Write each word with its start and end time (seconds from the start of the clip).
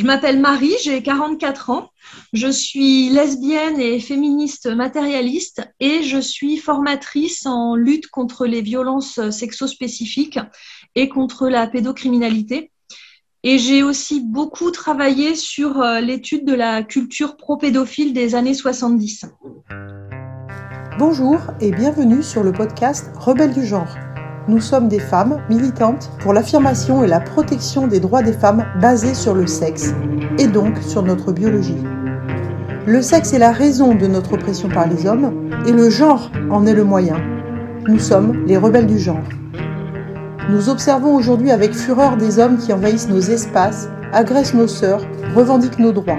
Je 0.00 0.06
m'appelle 0.06 0.40
Marie, 0.40 0.72
j'ai 0.82 1.02
44 1.02 1.68
ans. 1.68 1.90
Je 2.32 2.48
suis 2.48 3.10
lesbienne 3.10 3.78
et 3.78 4.00
féministe 4.00 4.66
matérialiste 4.66 5.60
et 5.78 6.02
je 6.02 6.18
suis 6.18 6.56
formatrice 6.56 7.44
en 7.44 7.74
lutte 7.74 8.06
contre 8.06 8.46
les 8.46 8.62
violences 8.62 9.20
sexospécifiques 9.28 10.38
et 10.94 11.10
contre 11.10 11.50
la 11.50 11.66
pédocriminalité. 11.66 12.72
Et 13.42 13.58
j'ai 13.58 13.82
aussi 13.82 14.22
beaucoup 14.24 14.70
travaillé 14.70 15.34
sur 15.34 15.82
euh, 15.82 16.00
l'étude 16.00 16.46
de 16.46 16.54
la 16.54 16.82
culture 16.82 17.36
pro-pédophile 17.36 18.14
des 18.14 18.34
années 18.34 18.54
70. 18.54 19.26
Bonjour 20.98 21.40
et 21.60 21.72
bienvenue 21.72 22.22
sur 22.22 22.42
le 22.42 22.52
podcast 22.52 23.10
Rebelles 23.18 23.52
du 23.52 23.66
genre 23.66 23.94
nous 24.50 24.60
sommes 24.60 24.88
des 24.88 24.98
femmes 24.98 25.38
militantes 25.48 26.10
pour 26.18 26.32
l'affirmation 26.32 27.04
et 27.04 27.06
la 27.06 27.20
protection 27.20 27.86
des 27.86 28.00
droits 28.00 28.22
des 28.22 28.32
femmes 28.32 28.66
basés 28.80 29.14
sur 29.14 29.32
le 29.32 29.46
sexe, 29.46 29.94
et 30.38 30.48
donc 30.48 30.76
sur 30.78 31.04
notre 31.04 31.30
biologie. 31.30 31.78
Le 32.84 33.00
sexe 33.00 33.32
est 33.32 33.38
la 33.38 33.52
raison 33.52 33.94
de 33.94 34.08
notre 34.08 34.32
oppression 34.32 34.68
par 34.68 34.88
les 34.88 35.06
hommes, 35.06 35.50
et 35.68 35.72
le 35.72 35.88
genre 35.88 36.32
en 36.50 36.66
est 36.66 36.74
le 36.74 36.82
moyen. 36.82 37.16
Nous 37.86 38.00
sommes 38.00 38.44
les 38.46 38.56
rebelles 38.56 38.88
du 38.88 38.98
genre. 38.98 39.22
Nous 40.50 40.68
observons 40.68 41.14
aujourd'hui 41.14 41.52
avec 41.52 41.72
fureur 41.72 42.16
des 42.16 42.40
hommes 42.40 42.58
qui 42.58 42.72
envahissent 42.72 43.08
nos 43.08 43.20
espaces, 43.20 43.88
agressent 44.12 44.54
nos 44.54 44.66
sœurs, 44.66 45.06
revendiquent 45.36 45.78
nos 45.78 45.92
droits. 45.92 46.18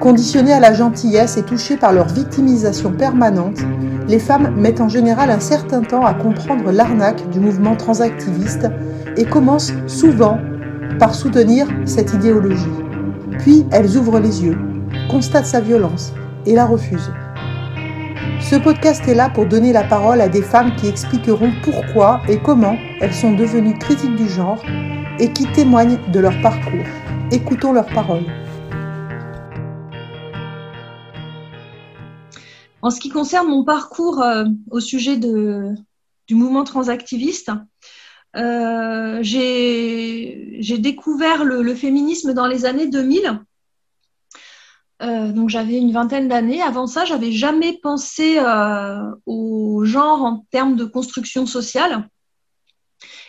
Conditionnés 0.00 0.52
à 0.52 0.60
la 0.60 0.74
gentillesse 0.74 1.36
et 1.38 1.42
touchés 1.42 1.76
par 1.76 1.92
leur 1.92 2.06
victimisation 2.08 2.92
permanente, 2.92 3.58
les 4.08 4.18
femmes 4.18 4.54
mettent 4.54 4.80
en 4.80 4.88
général 4.88 5.30
un 5.30 5.40
certain 5.40 5.80
temps 5.80 6.04
à 6.04 6.12
comprendre 6.12 6.70
l'arnaque 6.70 7.28
du 7.30 7.40
mouvement 7.40 7.76
transactiviste 7.76 8.68
et 9.16 9.24
commencent 9.24 9.72
souvent 9.86 10.38
par 10.98 11.14
soutenir 11.14 11.66
cette 11.86 12.12
idéologie. 12.12 12.66
Puis 13.38 13.66
elles 13.72 13.96
ouvrent 13.96 14.20
les 14.20 14.44
yeux, 14.44 14.58
constatent 15.10 15.46
sa 15.46 15.60
violence 15.60 16.12
et 16.44 16.54
la 16.54 16.66
refusent. 16.66 17.12
Ce 18.40 18.56
podcast 18.56 19.02
est 19.08 19.14
là 19.14 19.30
pour 19.30 19.46
donner 19.46 19.72
la 19.72 19.82
parole 19.82 20.20
à 20.20 20.28
des 20.28 20.42
femmes 20.42 20.76
qui 20.76 20.88
expliqueront 20.88 21.50
pourquoi 21.64 22.20
et 22.28 22.38
comment 22.38 22.76
elles 23.00 23.14
sont 23.14 23.32
devenues 23.32 23.78
critiques 23.78 24.14
du 24.14 24.28
genre 24.28 24.62
et 25.18 25.32
qui 25.32 25.46
témoignent 25.52 25.98
de 26.12 26.20
leur 26.20 26.38
parcours. 26.42 26.84
Écoutons 27.32 27.72
leurs 27.72 27.86
paroles. 27.86 28.26
En 32.82 32.90
ce 32.90 33.00
qui 33.00 33.08
concerne 33.08 33.48
mon 33.48 33.64
parcours 33.64 34.22
euh, 34.22 34.44
au 34.70 34.80
sujet 34.80 35.16
du 35.16 36.34
mouvement 36.34 36.64
transactiviste, 36.64 37.50
euh, 38.36 39.18
j'ai 39.22 40.78
découvert 40.78 41.44
le, 41.44 41.74
féminisme 41.74 42.34
dans 42.34 42.46
les 42.46 42.64
années 42.64 42.86
2000. 42.86 43.40
Euh, 45.02 45.32
donc 45.32 45.50
j'avais 45.50 45.78
une 45.78 45.92
vingtaine 45.92 46.28
d'années. 46.28 46.62
Avant 46.62 46.86
ça, 46.86 47.04
j'avais 47.04 47.32
jamais 47.32 47.78
pensé 47.82 48.38
au 49.24 49.84
genre 49.84 50.22
en 50.22 50.46
termes 50.50 50.76
de 50.76 50.84
construction 50.84 51.46
sociale. 51.46 52.08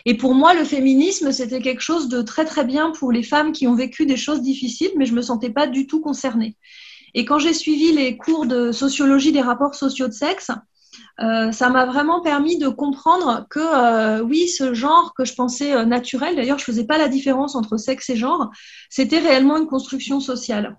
Et 0.04 0.16
pour 0.16 0.34
moi, 0.34 0.54
le 0.54 0.64
féminisme, 0.64 1.32
c'était 1.32 1.60
quelque 1.60 1.82
chose 1.82 2.08
de 2.08 2.22
très 2.22 2.44
très 2.44 2.64
bien 2.64 2.90
pour 2.92 3.12
les 3.12 3.22
femmes 3.22 3.52
qui 3.52 3.66
ont 3.66 3.74
vécu 3.74 4.06
des 4.06 4.16
choses 4.16 4.40
difficiles, 4.40 4.92
mais 4.96 5.06
je 5.06 5.14
me 5.14 5.22
sentais 5.22 5.50
pas 5.50 5.66
du 5.66 5.86
tout 5.86 6.00
concernée. 6.00 6.56
Et 7.14 7.24
quand 7.24 7.38
j'ai 7.38 7.54
suivi 7.54 7.92
les 7.92 8.16
cours 8.16 8.46
de 8.46 8.72
sociologie 8.72 9.32
des 9.32 9.40
rapports 9.40 9.74
sociaux 9.74 10.08
de 10.08 10.12
sexe, 10.12 10.50
euh, 11.20 11.50
ça 11.50 11.68
m'a 11.68 11.84
vraiment 11.84 12.20
permis 12.20 12.58
de 12.58 12.68
comprendre 12.68 13.46
que 13.50 13.58
euh, 13.58 14.22
oui, 14.22 14.48
ce 14.48 14.72
genre 14.72 15.14
que 15.14 15.24
je 15.24 15.34
pensais 15.34 15.74
euh, 15.74 15.84
naturel, 15.84 16.36
d'ailleurs 16.36 16.60
je 16.60 16.64
faisais 16.64 16.84
pas 16.84 16.96
la 16.96 17.08
différence 17.08 17.56
entre 17.56 17.76
sexe 17.76 18.08
et 18.10 18.16
genre, 18.16 18.50
c'était 18.88 19.18
réellement 19.18 19.56
une 19.56 19.66
construction 19.66 20.20
sociale. 20.20 20.78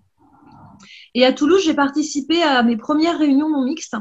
Et 1.14 1.26
à 1.26 1.34
Toulouse, 1.34 1.64
j'ai 1.66 1.74
participé 1.74 2.42
à 2.42 2.64
mes 2.64 2.78
premières 2.78 3.20
réunions 3.20 3.50
non 3.50 3.66
mixtes. 3.66 3.96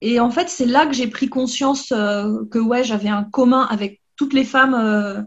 Et 0.00 0.18
en 0.18 0.30
fait, 0.30 0.48
c'est 0.48 0.66
là 0.66 0.86
que 0.86 0.92
j'ai 0.92 1.06
pris 1.06 1.28
conscience 1.28 1.88
que 1.88 2.58
ouais, 2.58 2.82
j'avais 2.82 3.08
un 3.08 3.24
commun 3.24 3.66
avec 3.70 4.00
toutes 4.16 4.32
les 4.32 4.44
femmes 4.44 5.26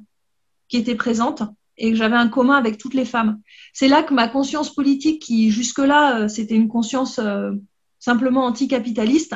qui 0.68 0.78
étaient 0.78 0.96
présentes 0.96 1.44
et 1.80 1.92
que 1.92 1.98
j'avais 1.98 2.16
un 2.16 2.28
commun 2.28 2.56
avec 2.56 2.78
toutes 2.78 2.94
les 2.94 3.06
femmes. 3.06 3.42
C'est 3.74 3.88
là 3.88 4.04
que 4.04 4.14
ma 4.14 4.28
conscience 4.28 4.76
politique, 4.76 5.22
qui 5.24 5.50
jusque-là, 5.50 6.20
euh, 6.20 6.28
c'était 6.28 6.56
une 6.56 6.68
conscience 6.68 7.20
euh, 7.20 7.52
simplement 8.00 8.46
anticapitaliste, 8.46 9.36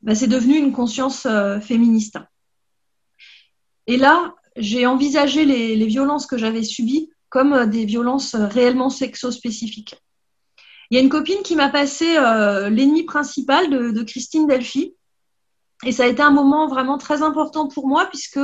bah, 0.00 0.14
c'est 0.14 0.28
devenu 0.28 0.56
une 0.56 0.72
conscience 0.72 1.26
euh, 1.26 1.60
féministe. 1.60 2.18
Et 3.88 3.96
là, 3.96 4.34
j'ai 4.56 4.86
envisagé 4.86 5.44
les, 5.44 5.86
violences 5.86 6.26
que 6.26 6.38
j'avais 6.38 6.62
subies 6.62 7.10
comme 7.28 7.66
des 7.66 7.84
violences 7.84 8.36
réellement 8.36 8.90
sexo-spécifiques. 8.90 9.96
Il 10.90 10.94
y 10.94 10.98
a 10.98 11.00
une 11.00 11.08
copine 11.08 11.42
qui 11.42 11.56
m'a 11.56 11.70
passé 11.70 12.04
l'ennemi 12.70 13.04
principal 13.04 13.70
de, 13.70 14.02
Christine 14.02 14.46
Delphi. 14.46 14.94
Et 15.84 15.90
ça 15.90 16.04
a 16.04 16.06
été 16.06 16.22
un 16.22 16.30
moment 16.30 16.68
vraiment 16.68 16.98
très 16.98 17.22
important 17.22 17.66
pour 17.66 17.88
moi 17.88 18.06
puisque 18.06 18.38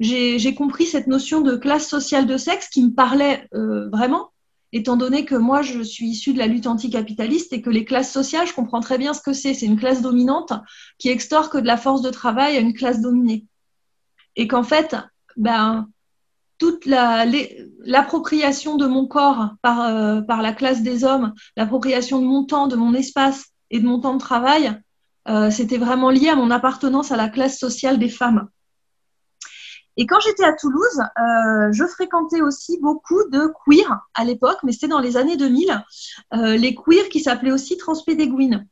j'ai 0.00 0.54
compris 0.54 0.86
cette 0.86 1.06
notion 1.06 1.40
de 1.40 1.56
classe 1.56 1.88
sociale 1.88 2.26
de 2.26 2.36
sexe 2.36 2.68
qui 2.68 2.82
me 2.82 2.92
parlait 2.92 3.48
euh, 3.54 3.88
vraiment, 3.90 4.30
étant 4.72 4.96
donné 4.96 5.24
que 5.24 5.36
moi, 5.36 5.62
je 5.62 5.82
suis 5.82 6.06
issue 6.06 6.32
de 6.32 6.38
la 6.38 6.48
lutte 6.48 6.66
anticapitaliste 6.66 7.52
et 7.52 7.62
que 7.62 7.70
les 7.70 7.84
classes 7.84 8.12
sociales, 8.12 8.46
je 8.46 8.54
comprends 8.54 8.80
très 8.80 8.98
bien 8.98 9.14
ce 9.14 9.22
que 9.22 9.32
c'est. 9.32 9.54
C'est 9.54 9.66
une 9.66 9.78
classe 9.78 10.02
dominante 10.02 10.52
qui 10.98 11.10
extorque 11.10 11.56
de 11.56 11.66
la 11.66 11.76
force 11.76 12.02
de 12.02 12.10
travail 12.10 12.56
à 12.56 12.60
une 12.60 12.74
classe 12.74 13.00
dominée. 13.00 13.46
Et 14.34 14.48
qu'en 14.48 14.64
fait, 14.64 14.96
ben, 15.36 15.88
toute 16.58 16.86
l'appropriation 16.86 18.76
de 18.76 18.86
mon 18.86 19.06
corps 19.06 19.50
par, 19.62 19.80
euh, 19.82 20.20
par 20.22 20.42
la 20.42 20.52
classe 20.52 20.82
des 20.82 21.04
hommes, 21.04 21.34
l'appropriation 21.56 22.20
de 22.20 22.26
mon 22.26 22.44
temps, 22.44 22.66
de 22.66 22.76
mon 22.76 22.94
espace 22.94 23.46
et 23.70 23.80
de 23.80 23.86
mon 23.86 24.00
temps 24.00 24.14
de 24.14 24.20
travail, 24.20 24.80
euh, 25.28 25.50
c'était 25.50 25.78
vraiment 25.78 26.10
lié 26.10 26.28
à 26.28 26.36
mon 26.36 26.50
appartenance 26.50 27.12
à 27.12 27.16
la 27.16 27.28
classe 27.28 27.58
sociale 27.58 27.98
des 27.98 28.08
femmes. 28.08 28.48
Et 29.96 30.06
quand 30.06 30.18
j'étais 30.20 30.44
à 30.44 30.52
Toulouse, 30.52 31.00
euh, 31.00 31.72
je 31.72 31.86
fréquentais 31.86 32.42
aussi 32.42 32.78
beaucoup 32.80 33.22
de 33.30 33.52
queers 33.64 34.00
à 34.14 34.24
l'époque, 34.24 34.58
mais 34.64 34.72
c'était 34.72 34.88
dans 34.88 35.00
les 35.00 35.16
années 35.16 35.36
2000, 35.36 35.84
euh, 36.34 36.56
les 36.56 36.74
queers 36.74 37.08
qui 37.10 37.20
s'appelaient 37.20 37.52
aussi 37.52 37.76
transpédéguines. 37.76 38.66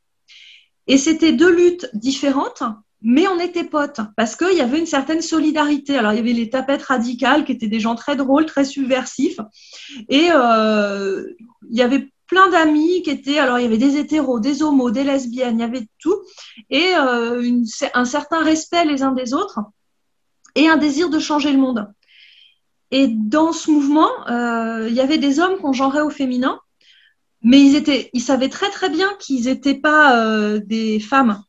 Et 0.89 0.99
c'était 0.99 1.33
deux 1.33 1.55
luttes 1.55 1.89
différentes, 1.95 2.65
mais 3.01 3.29
on 3.29 3.39
était 3.39 3.65
potes 3.65 4.01
parce 4.17 4.35
qu'il 4.35 4.57
y 4.57 4.61
avait 4.61 4.81
une 4.81 4.87
certaine 4.87 5.23
solidarité. 5.23 5.97
Alors 5.97 6.13
il 6.13 6.17
y 6.17 6.21
avait 6.21 6.33
les 6.33 6.51
tapettes 6.51 6.83
radicales 6.83 7.45
qui 7.45 7.53
étaient 7.53 7.69
des 7.69 7.81
gens 7.81 7.95
très 7.95 8.17
drôles, 8.17 8.47
très 8.47 8.65
subversifs, 8.65 9.41
et 10.09 10.29
euh, 10.33 11.25
il 11.71 11.77
y 11.77 11.83
avait 11.83 12.13
plein 12.27 12.49
d'amis 12.49 13.03
qui 13.03 13.11
étaient, 13.11 13.39
alors 13.39 13.61
il 13.61 13.63
y 13.63 13.67
avait 13.67 13.79
des 13.79 13.97
hétéros, 13.97 14.41
des 14.41 14.63
homos, 14.63 14.91
des 14.91 15.05
lesbiennes, 15.05 15.59
il 15.59 15.61
y 15.61 15.65
avait 15.65 15.87
tout, 16.01 16.17
et 16.71 16.95
un 16.95 18.05
certain 18.07 18.43
respect 18.43 18.87
les 18.87 19.03
uns 19.03 19.13
des 19.13 19.35
autres 19.35 19.61
et 20.55 20.69
un 20.69 20.77
désir 20.77 21.11
de 21.11 21.19
changer 21.19 21.53
le 21.53 21.59
monde. 21.59 21.93
Et 22.93 23.09
dans 23.09 23.53
ce 23.53 23.71
mouvement, 23.71 24.11
euh, 24.29 24.87
il 24.89 24.95
y 24.95 25.01
avait 25.01 25.19
des 25.19 25.41
hommes 25.41 25.57
qu'on 25.59 25.73
genrait 25.73 26.03
au 26.03 26.11
féminin, 26.11 26.61
mais 27.43 27.59
ils, 27.59 27.75
étaient, 27.75 28.11
ils 28.13 28.21
savaient 28.21 28.51
très 28.51 28.69
très 28.69 28.91
bien 28.91 29.09
qu'ils 29.19 29.47
n'étaient 29.47 29.81
pas 29.81 30.19
euh, 30.19 30.61
des 30.63 31.01
femmes. 31.01 31.43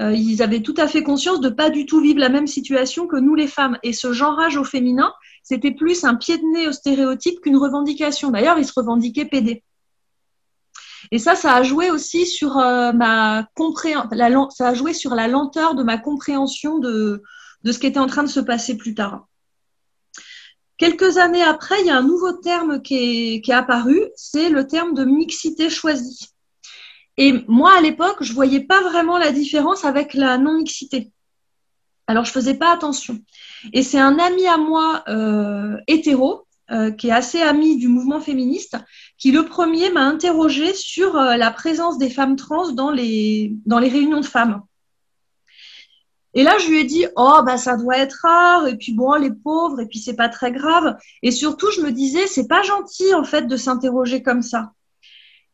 Euh, 0.00 0.12
ils 0.12 0.42
avaient 0.42 0.62
tout 0.62 0.74
à 0.76 0.88
fait 0.88 1.04
conscience 1.04 1.40
de 1.40 1.48
pas 1.48 1.70
du 1.70 1.86
tout 1.86 2.00
vivre 2.00 2.18
la 2.18 2.28
même 2.28 2.48
situation 2.48 3.06
que 3.06 3.16
nous 3.16 3.36
les 3.36 3.46
femmes. 3.46 3.78
Et 3.84 3.92
ce 3.92 4.12
genrage 4.12 4.56
au 4.56 4.64
féminin, 4.64 5.12
c'était 5.44 5.70
plus 5.70 6.04
un 6.04 6.16
pied 6.16 6.38
de 6.38 6.44
nez 6.54 6.66
au 6.66 6.72
stéréotype 6.72 7.40
qu'une 7.40 7.56
revendication. 7.56 8.32
D'ailleurs, 8.32 8.58
ils 8.58 8.66
se 8.66 8.72
revendiquaient 8.74 9.26
PD. 9.26 9.62
Et 11.12 11.18
ça, 11.18 11.36
ça 11.36 11.54
a 11.54 11.62
joué 11.62 11.90
aussi 11.90 12.26
sur 12.26 12.56
ma 12.56 13.48
compréhension, 13.54 14.50
ça 14.50 14.68
a 14.68 14.74
joué 14.74 14.92
sur 14.92 15.14
la 15.14 15.28
lenteur 15.28 15.74
de 15.74 15.82
ma 15.82 15.98
compréhension 15.98 16.78
de, 16.78 17.22
de 17.62 17.72
ce 17.72 17.78
qui 17.78 17.86
était 17.86 17.98
en 17.98 18.06
train 18.06 18.22
de 18.22 18.28
se 18.28 18.40
passer 18.40 18.76
plus 18.76 18.94
tard. 18.94 19.26
Quelques 20.80 21.18
années 21.18 21.42
après, 21.42 21.78
il 21.80 21.86
y 21.86 21.90
a 21.90 21.98
un 21.98 22.02
nouveau 22.02 22.32
terme 22.32 22.80
qui 22.80 23.42
est, 23.46 23.52
apparu, 23.52 24.00
c'est 24.16 24.48
le 24.48 24.66
terme 24.66 24.94
de 24.94 25.04
mixité 25.04 25.68
choisie. 25.68 26.30
Et 27.18 27.34
moi, 27.48 27.76
à 27.76 27.82
l'époque, 27.82 28.16
je 28.22 28.30
ne 28.30 28.34
voyais 28.34 28.60
pas 28.60 28.80
vraiment 28.80 29.18
la 29.18 29.30
différence 29.30 29.84
avec 29.84 30.14
la 30.14 30.38
non-mixité. 30.38 31.12
Alors, 32.06 32.24
je 32.24 32.32
faisais 32.32 32.54
pas 32.54 32.72
attention. 32.72 33.18
Et 33.74 33.82
c'est 33.82 33.98
un 33.98 34.18
ami 34.18 34.46
à 34.46 34.56
moi 34.56 35.04
euh, 35.08 35.76
hétéro, 35.86 36.46
euh, 36.70 36.90
qui 36.92 37.08
est 37.08 37.12
assez 37.12 37.42
ami 37.42 37.76
du 37.76 37.88
mouvement 37.88 38.20
féministe, 38.20 38.78
qui 39.18 39.32
le 39.32 39.44
premier 39.44 39.90
m'a 39.90 40.04
interrogé 40.04 40.72
sur 40.72 41.16
euh, 41.16 41.36
la 41.36 41.50
présence 41.50 41.98
des 41.98 42.08
femmes 42.08 42.36
trans 42.36 42.70
dans 42.72 42.90
les, 42.90 43.52
dans 43.66 43.80
les 43.80 43.90
réunions 43.90 44.20
de 44.20 44.26
femmes. 44.26 44.62
Et 46.34 46.44
là, 46.44 46.58
je 46.58 46.68
lui 46.68 46.80
ai 46.80 46.84
dit, 46.84 47.06
oh, 47.16 47.40
bah, 47.44 47.56
ça 47.56 47.76
doit 47.76 47.98
être 47.98 48.18
rare, 48.22 48.68
et 48.68 48.76
puis 48.76 48.92
bon, 48.92 49.14
les 49.14 49.32
pauvres, 49.32 49.80
et 49.80 49.86
puis 49.86 49.98
c'est 49.98 50.14
pas 50.14 50.28
très 50.28 50.52
grave. 50.52 50.96
Et 51.22 51.32
surtout, 51.32 51.70
je 51.72 51.80
me 51.80 51.90
disais, 51.90 52.26
c'est 52.26 52.46
pas 52.46 52.62
gentil, 52.62 53.14
en 53.14 53.24
fait, 53.24 53.46
de 53.46 53.56
s'interroger 53.56 54.22
comme 54.22 54.42
ça. 54.42 54.72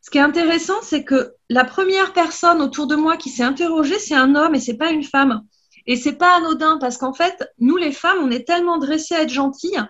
Ce 0.01 0.11
qui 0.11 0.19
est 0.19 0.21
intéressant, 0.21 0.81
c'est 0.83 1.03
que 1.03 1.33
la 1.49 1.65
première 1.65 2.13
personne 2.13 2.61
autour 2.61 2.87
de 2.87 2.95
moi 2.95 3.17
qui 3.17 3.29
s'est 3.29 3.43
interrogée, 3.43 3.99
c'est 3.99 4.15
un 4.15 4.35
homme 4.35 4.55
et 4.55 4.59
c'est 4.59 4.77
pas 4.77 4.91
une 4.91 5.03
femme. 5.03 5.43
Et 5.87 5.95
c'est 5.95 6.13
pas 6.13 6.37
anodin 6.37 6.77
parce 6.79 6.97
qu'en 6.97 7.13
fait, 7.13 7.49
nous, 7.59 7.77
les 7.77 7.91
femmes, 7.91 8.19
on 8.21 8.31
est 8.31 8.45
tellement 8.45 8.77
dressées 8.77 9.15
à 9.15 9.23
être 9.23 9.29
gentilles 9.29 9.81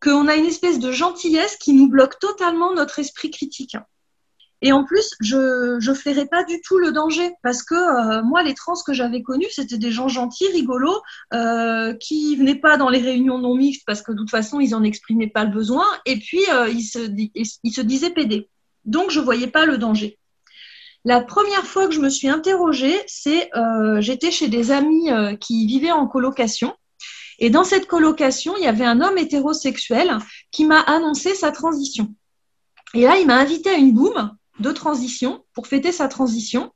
qu'on 0.00 0.26
a 0.28 0.34
une 0.34 0.46
espèce 0.46 0.78
de 0.78 0.90
gentillesse 0.90 1.56
qui 1.56 1.74
nous 1.74 1.88
bloque 1.88 2.18
totalement 2.18 2.72
notre 2.72 2.98
esprit 2.98 3.30
critique. 3.30 3.76
Et 4.64 4.72
en 4.72 4.84
plus, 4.84 5.10
je 5.20 5.76
ne 5.76 5.94
flairais 5.94 6.26
pas 6.26 6.44
du 6.44 6.60
tout 6.60 6.78
le 6.78 6.92
danger 6.92 7.32
parce 7.42 7.62
que 7.62 7.74
euh, 7.74 8.22
moi, 8.22 8.42
les 8.42 8.54
trans 8.54 8.74
que 8.86 8.92
j'avais 8.92 9.22
connus, 9.22 9.50
c'était 9.50 9.76
des 9.76 9.90
gens 9.90 10.08
gentils, 10.08 10.48
rigolos, 10.48 11.02
euh, 11.34 11.92
qui 11.94 12.36
venaient 12.36 12.60
pas 12.60 12.76
dans 12.76 12.88
les 12.88 13.00
réunions 13.00 13.38
non 13.38 13.56
mixtes 13.56 13.82
parce 13.86 14.02
que 14.02 14.12
de 14.12 14.18
toute 14.18 14.30
façon, 14.30 14.60
ils 14.60 14.70
n'en 14.70 14.84
exprimaient 14.84 15.26
pas 15.26 15.44
le 15.44 15.50
besoin 15.50 15.84
et 16.06 16.16
puis 16.16 16.42
euh, 16.52 16.68
ils, 16.68 16.84
se, 16.84 16.98
ils 17.34 17.72
se 17.72 17.80
disaient 17.80 18.10
pédés. 18.10 18.48
Donc, 18.84 19.10
je 19.10 19.20
voyais 19.20 19.48
pas 19.48 19.66
le 19.66 19.78
danger. 19.78 20.18
La 21.04 21.20
première 21.20 21.66
fois 21.66 21.88
que 21.88 21.94
je 21.94 22.00
me 22.00 22.08
suis 22.08 22.28
interrogée, 22.28 22.96
c'est 23.08 23.50
euh, 23.56 24.00
j'étais 24.00 24.30
chez 24.30 24.48
des 24.48 24.70
amis 24.70 25.10
euh, 25.10 25.34
qui 25.34 25.66
vivaient 25.66 25.90
en 25.90 26.06
colocation. 26.06 26.76
Et 27.40 27.50
dans 27.50 27.64
cette 27.64 27.88
colocation, 27.88 28.54
il 28.56 28.62
y 28.62 28.68
avait 28.68 28.84
un 28.84 29.00
homme 29.00 29.18
hétérosexuel 29.18 30.16
qui 30.52 30.64
m'a 30.64 30.78
annoncé 30.78 31.34
sa 31.34 31.50
transition. 31.50 32.14
Et 32.94 33.02
là, 33.02 33.18
il 33.18 33.26
m'a 33.26 33.36
invité 33.36 33.70
à 33.70 33.74
une 33.74 33.92
boum 33.92 34.36
de 34.60 34.72
transition 34.72 35.44
pour 35.54 35.66
fêter 35.66 35.92
sa 35.92 36.08
transition. 36.08 36.72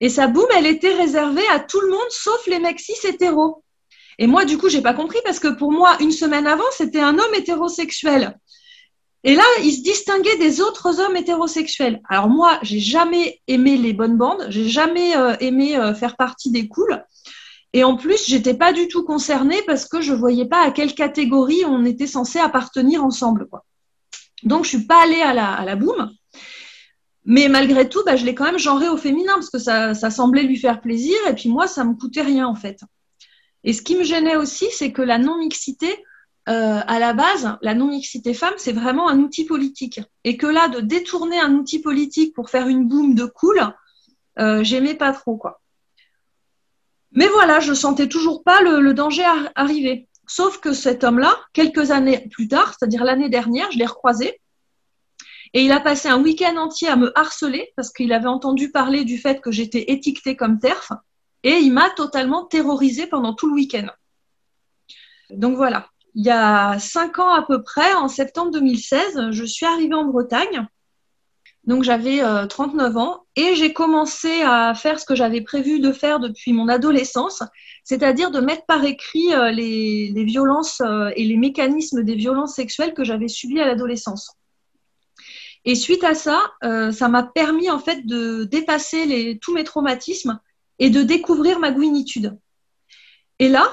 Et 0.00 0.08
sa 0.08 0.26
boum, 0.26 0.46
elle 0.56 0.66
était 0.66 0.94
réservée 0.94 1.46
à 1.50 1.60
tout 1.60 1.80
le 1.80 1.90
monde 1.90 2.10
sauf 2.10 2.46
les 2.46 2.58
mecs 2.58 2.80
cis 2.80 3.06
hétéros. 3.06 3.62
Et 4.18 4.26
moi, 4.26 4.44
du 4.44 4.58
coup, 4.58 4.68
j'ai 4.68 4.82
pas 4.82 4.94
compris 4.94 5.18
parce 5.24 5.40
que 5.40 5.48
pour 5.48 5.72
moi, 5.72 5.96
une 6.00 6.12
semaine 6.12 6.46
avant, 6.46 6.64
c'était 6.76 7.00
un 7.00 7.18
homme 7.18 7.34
hétérosexuel. 7.34 8.38
Et 9.24 9.34
là, 9.34 9.44
il 9.62 9.72
se 9.72 9.82
distinguait 9.82 10.36
des 10.36 10.60
autres 10.60 11.00
hommes 11.00 11.16
hétérosexuels. 11.16 12.00
Alors 12.08 12.28
moi, 12.28 12.58
j'ai 12.62 12.78
jamais 12.78 13.40
aimé 13.48 13.76
les 13.78 13.94
bonnes 13.94 14.18
bandes, 14.18 14.46
j'ai 14.50 14.68
jamais 14.68 15.16
euh, 15.16 15.34
aimé 15.40 15.76
euh, 15.76 15.94
faire 15.94 16.16
partie 16.16 16.50
des 16.50 16.68
cools. 16.68 17.02
Et 17.72 17.82
en 17.82 17.96
plus, 17.96 18.26
j'étais 18.28 18.54
pas 18.54 18.72
du 18.72 18.86
tout 18.86 19.02
concernée 19.02 19.60
parce 19.66 19.86
que 19.86 20.00
je 20.00 20.12
voyais 20.12 20.44
pas 20.44 20.62
à 20.62 20.70
quelle 20.70 20.94
catégorie 20.94 21.64
on 21.66 21.84
était 21.84 22.06
censé 22.06 22.38
appartenir 22.38 23.02
ensemble. 23.02 23.48
Donc, 24.42 24.64
je 24.64 24.68
suis 24.68 24.86
pas 24.86 25.02
allée 25.02 25.22
à 25.22 25.32
la 25.32 25.74
boum. 25.74 26.12
Mais 27.24 27.48
malgré 27.48 27.88
tout, 27.88 28.02
bah, 28.04 28.16
je 28.16 28.24
l'ai 28.24 28.34
quand 28.34 28.44
même 28.44 28.58
genré 28.58 28.88
au 28.88 28.96
féminin 28.96 29.32
parce 29.34 29.50
que 29.50 29.58
ça, 29.58 29.94
semblait 30.10 30.42
lui 30.42 30.58
faire 30.58 30.80
plaisir. 30.80 31.16
Et 31.28 31.34
puis 31.34 31.48
moi, 31.48 31.66
ça 31.66 31.84
me 31.84 31.94
coûtait 31.94 32.22
rien 32.22 32.46
en 32.46 32.54
fait. 32.54 32.80
Et 33.64 33.72
ce 33.72 33.82
qui 33.82 33.96
me 33.96 34.04
gênait 34.04 34.36
aussi, 34.36 34.66
c'est 34.72 34.92
que 34.92 35.00
la 35.00 35.18
non-mixité, 35.18 36.04
euh, 36.50 36.80
à 36.86 36.98
la 36.98 37.14
base, 37.14 37.56
la 37.62 37.74
non-mixité 37.74 38.34
femme, 38.34 38.52
c'est 38.58 38.72
vraiment 38.72 39.08
un 39.08 39.20
outil 39.20 39.46
politique. 39.46 40.00
Et 40.24 40.36
que 40.36 40.46
là, 40.46 40.68
de 40.68 40.80
détourner 40.80 41.40
un 41.40 41.54
outil 41.54 41.78
politique 41.80 42.34
pour 42.34 42.50
faire 42.50 42.68
une 42.68 42.86
boum 42.86 43.14
de 43.14 43.24
cool, 43.24 43.60
euh, 44.38 44.62
j'aimais 44.62 44.94
pas 44.94 45.12
trop, 45.12 45.36
quoi. 45.36 45.62
Mais 47.14 47.28
voilà, 47.28 47.60
je 47.60 47.72
sentais 47.72 48.08
toujours 48.08 48.42
pas 48.42 48.60
le, 48.60 48.92
danger 48.92 49.24
arriver. 49.54 50.08
Sauf 50.26 50.58
que 50.58 50.72
cet 50.72 51.04
homme-là, 51.04 51.34
quelques 51.52 51.90
années 51.90 52.28
plus 52.30 52.48
tard, 52.48 52.74
c'est-à-dire 52.76 53.04
l'année 53.04 53.28
dernière, 53.28 53.70
je 53.70 53.78
l'ai 53.78 53.86
recroisé. 53.86 54.40
Et 55.54 55.64
il 55.64 55.72
a 55.72 55.80
passé 55.80 56.08
un 56.08 56.22
week-end 56.22 56.56
entier 56.56 56.88
à 56.88 56.96
me 56.96 57.16
harceler 57.18 57.72
parce 57.76 57.90
qu'il 57.90 58.12
avait 58.12 58.28
entendu 58.28 58.70
parler 58.70 59.04
du 59.04 59.18
fait 59.18 59.40
que 59.40 59.50
j'étais 59.50 59.90
étiquetée 59.92 60.36
comme 60.36 60.58
TERF. 60.58 60.92
Et 61.42 61.56
il 61.58 61.72
m'a 61.72 61.90
totalement 61.90 62.44
terrorisée 62.44 63.06
pendant 63.06 63.34
tout 63.34 63.46
le 63.48 63.54
week-end. 63.54 63.86
Donc 65.30 65.56
voilà 65.56 65.88
il 66.14 66.24
y 66.24 66.30
a 66.30 66.78
cinq 66.78 67.18
ans 67.18 67.32
à 67.32 67.42
peu 67.42 67.62
près, 67.62 67.92
en 67.94 68.08
septembre 68.08 68.52
2016, 68.52 69.30
je 69.30 69.44
suis 69.44 69.66
arrivée 69.66 69.94
en 69.94 70.04
Bretagne. 70.04 70.66
Donc 71.64 71.82
j'avais 71.82 72.20
39 72.48 72.94
euh, 72.94 72.98
ans 72.98 73.24
et 73.36 73.54
j'ai 73.54 73.72
commencé 73.72 74.42
à 74.42 74.74
faire 74.74 75.00
ce 75.00 75.06
que 75.06 75.14
j'avais 75.14 75.40
prévu 75.40 75.80
de 75.80 75.92
faire 75.92 76.20
depuis 76.20 76.52
mon 76.52 76.68
adolescence, 76.68 77.42
c'est-à-dire 77.84 78.30
de 78.30 78.40
mettre 78.40 78.66
par 78.66 78.84
écrit 78.84 79.34
euh, 79.34 79.50
les, 79.50 80.24
violences 80.24 80.82
euh, 80.82 81.10
et 81.16 81.24
les 81.24 81.38
mécanismes 81.38 82.02
des 82.02 82.16
violences 82.16 82.54
sexuelles 82.54 82.92
que 82.92 83.02
j'avais 83.02 83.28
subies 83.28 83.60
à 83.60 83.66
l'adolescence. 83.66 84.36
Et 85.64 85.74
suite 85.74 86.04
à 86.04 86.14
ça, 86.14 86.52
ça 86.92 87.08
m'a 87.08 87.22
permis 87.22 87.70
en 87.70 87.78
fait 87.78 88.06
de 88.06 88.44
dépasser 88.44 89.38
tous 89.40 89.54
mes 89.54 89.64
traumatismes 89.64 90.38
et 90.78 90.90
de 90.90 91.02
découvrir 91.02 91.58
ma 91.58 91.70
gouinitude. 91.70 92.36
Et 93.38 93.48
là, 93.48 93.66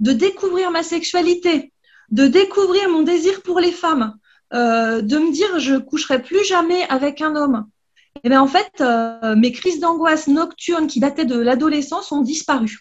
de 0.00 0.12
découvrir 0.12 0.70
ma 0.70 0.82
sexualité, 0.82 1.72
de 2.10 2.26
découvrir 2.26 2.88
mon 2.88 3.02
désir 3.02 3.42
pour 3.42 3.60
les 3.60 3.72
femmes, 3.72 4.16
euh, 4.54 5.02
de 5.02 5.18
me 5.18 5.32
dire 5.32 5.58
je 5.58 5.76
coucherai 5.76 6.22
plus 6.22 6.44
jamais 6.44 6.84
avec 6.88 7.20
un 7.20 7.36
homme. 7.36 7.66
Et 8.16 8.20
eh 8.24 8.28
bien 8.30 8.40
en 8.40 8.48
fait, 8.48 8.80
euh, 8.80 9.36
mes 9.36 9.52
crises 9.52 9.78
d'angoisse 9.78 10.26
nocturnes 10.26 10.88
qui 10.88 10.98
dataient 10.98 11.24
de 11.24 11.38
l'adolescence 11.38 12.10
ont 12.10 12.22
disparu. 12.22 12.80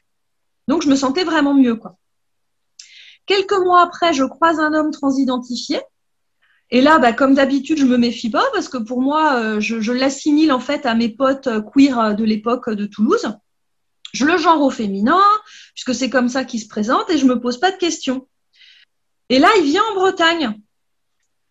Donc 0.68 0.82
je 0.82 0.90
me 0.90 0.96
sentais 0.96 1.24
vraiment 1.24 1.54
mieux 1.54 1.76
quoi. 1.76 1.98
Quelques 3.26 3.60
mois 3.60 3.82
après, 3.82 4.14
je 4.14 4.24
croise 4.24 4.60
un 4.60 4.74
homme 4.74 4.92
transidentifié. 4.92 5.82
Et 6.70 6.82
là, 6.82 7.00
bah, 7.00 7.14
comme 7.14 7.34
d'habitude, 7.34 7.78
je 7.78 7.86
me 7.86 7.98
méfie 7.98 8.30
pas 8.30 8.44
parce 8.54 8.68
que 8.68 8.78
pour 8.78 9.02
moi, 9.02 9.36
euh, 9.36 9.60
je, 9.60 9.92
l'assimile 9.92 10.52
en 10.52 10.60
fait 10.60 10.86
à 10.86 10.96
mes 10.96 11.10
potes 11.10 11.50
queer 11.74 12.16
de 12.16 12.24
l'époque 12.24 12.70
de 12.70 12.86
Toulouse 12.86 13.28
je 14.14 14.26
le 14.26 14.38
genre 14.38 14.62
au 14.62 14.70
féminin, 14.70 15.22
puisque 15.74 15.94
c'est 15.94 16.10
comme 16.10 16.30
ça 16.30 16.44
qu'il 16.44 16.60
se 16.60 16.68
présente, 16.68 17.10
et 17.10 17.18
je 17.18 17.26
me 17.26 17.40
pose 17.40 17.60
pas 17.60 17.72
de 17.72 17.78
questions. 17.78 18.28
Et 19.30 19.40
là, 19.40 19.50
il 19.58 19.66
vient 19.66 19.84
en 19.92 19.96
Bretagne. 19.96 20.60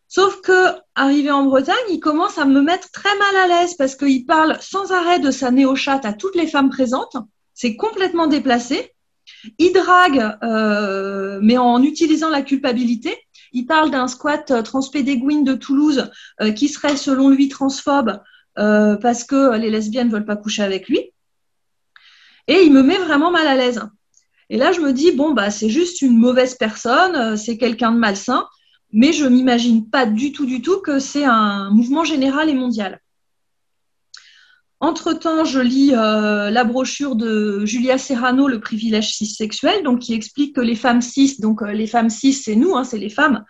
Sauf 0.09 0.41
que, 0.41 0.73
arrivé 0.95 1.31
en 1.31 1.45
Bretagne, 1.45 1.77
il 1.91 2.01
commence 2.01 2.39
à 2.39 2.45
me 2.45 2.61
mettre 2.63 2.91
très 2.91 3.17
mal 3.19 3.37
à 3.37 3.47
l'aise 3.49 3.75
parce 3.75 3.97
qu'il 3.97 4.25
parle 4.25 4.57
sans 4.61 4.93
arrêt 4.93 5.19
de 5.19 5.31
sa 5.31 5.51
néo-chatte 5.51 6.05
à 6.05 6.13
toutes 6.13 6.37
les 6.37 6.47
femmes 6.47 6.71
présentes. 6.71 7.17
C'est 7.55 7.77
complètement 7.77 8.27
déplacé. 8.27 8.93
Il 9.59 9.73
drague, 9.73 10.39
euh, 10.43 11.39
mais 11.43 11.59
en 11.59 11.83
utilisant 11.83 12.31
la 12.31 12.43
culpabilité. 12.43 13.17
Il 13.57 13.67
parle 13.67 13.91
d'un 13.91 14.07
squat 14.07 14.51
euh, 14.51 14.63
transpédéguine 14.63 15.43
de 15.43 15.55
Toulouse 15.55 16.11
euh, 16.41 16.53
qui 16.53 16.69
serait, 16.69 16.97
selon 16.97 17.29
lui, 17.29 17.49
transphobe 17.49 18.21
parce 18.57 19.25
que 19.25 19.55
les 19.59 19.69
lesbiennes 19.69 20.09
veulent 20.09 20.25
pas 20.25 20.35
coucher 20.35 20.63
avec 20.63 20.89
lui. 20.89 21.13
Et 22.49 22.63
il 22.63 22.73
me 22.73 22.83
met 22.83 22.97
vraiment 22.97 23.31
mal 23.31 23.47
à 23.47 23.55
l'aise. 23.55 23.83
Et 24.49 24.57
là, 24.57 24.73
je 24.73 24.81
me 24.81 24.93
dis, 24.93 25.13
bon, 25.13 25.33
bah, 25.33 25.51
c'est 25.51 25.69
juste 25.69 26.03
une 26.03 26.17
mauvaise 26.17 26.55
personne, 26.55 27.17
euh, 27.17 27.37
c'est 27.37 27.59
quelqu'un 27.59 27.93
de 27.93 27.99
malsain, 27.99 28.47
mais 28.93 29.13
je 29.13 29.27
m'imagine 29.27 29.89
pas 29.91 30.07
du 30.07 30.33
tout, 30.33 30.47
du 30.47 30.63
tout 30.63 30.81
que 30.81 30.99
c'est 31.01 31.25
un 31.25 31.71
mouvement 31.71 32.05
général 32.05 32.49
et 32.49 32.55
mondial. 32.55 33.01
Entre-temps, 34.81 35.45
je 35.45 35.61
lis 35.61 35.95
euh, 35.95 36.51
la 36.51 36.65
brochure 36.65 37.17
de 37.17 37.65
Julia 37.65 37.97
Serrano, 37.97 38.47
Le 38.47 38.61
privilège 38.61 39.15
cis 39.15 39.27
sexuel, 39.27 39.83
donc 39.83 40.01
qui 40.01 40.13
explique 40.15 40.55
que 40.55 40.61
les 40.61 40.75
femmes 40.75 41.01
cis, 41.01 41.37
donc 41.41 41.63
euh, 41.63 41.73
les 41.73 41.87
femmes 41.87 42.11
cis, 42.11 42.35
c'est 42.35 42.57
nous, 42.57 42.77
hein, 42.77 42.85
c'est 42.85 42.99
les 42.99 43.11
femmes, 43.11 43.45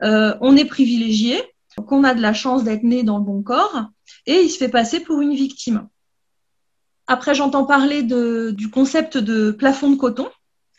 on 0.00 0.56
est 0.56 0.64
privilégiés, 0.64 1.40
qu'on 1.86 2.02
a 2.02 2.12
de 2.12 2.20
la 2.20 2.34
chance 2.34 2.64
d'être 2.64 2.82
né 2.82 3.04
dans 3.04 3.18
le 3.18 3.24
bon 3.24 3.42
corps, 3.42 3.84
et 4.26 4.40
il 4.40 4.50
se 4.50 4.58
fait 4.58 4.68
passer 4.68 4.98
pour 4.98 5.20
une 5.20 5.34
victime. 5.34 5.88
Après, 7.06 7.34
j'entends 7.34 7.64
parler 7.64 8.02
du 8.02 8.70
concept 8.70 9.16
de 9.18 9.52
plafond 9.52 9.90
de 9.90 9.96
coton, 9.96 10.28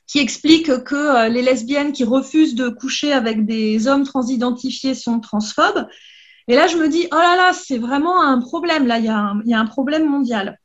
qui 0.07 0.19
explique 0.19 0.83
que 0.83 0.95
euh, 0.95 1.29
les 1.29 1.41
lesbiennes 1.41 1.91
qui 1.91 2.03
refusent 2.03 2.55
de 2.55 2.69
coucher 2.69 3.13
avec 3.13 3.45
des 3.45 3.87
hommes 3.87 4.03
transidentifiés 4.03 4.95
sont 4.95 5.19
transphobes. 5.19 5.87
Et 6.47 6.55
là, 6.55 6.67
je 6.67 6.77
me 6.77 6.89
dis, 6.89 7.07
oh 7.11 7.15
là 7.15 7.35
là, 7.35 7.53
c'est 7.53 7.77
vraiment 7.77 8.21
un 8.21 8.39
problème, 8.39 8.87
là, 8.87 8.99
il 8.99 9.05
y, 9.05 9.09
a 9.09 9.17
un, 9.17 9.41
y 9.45 9.53
a 9.53 9.59
un 9.59 9.65
problème 9.65 10.07
mondial. 10.07 10.59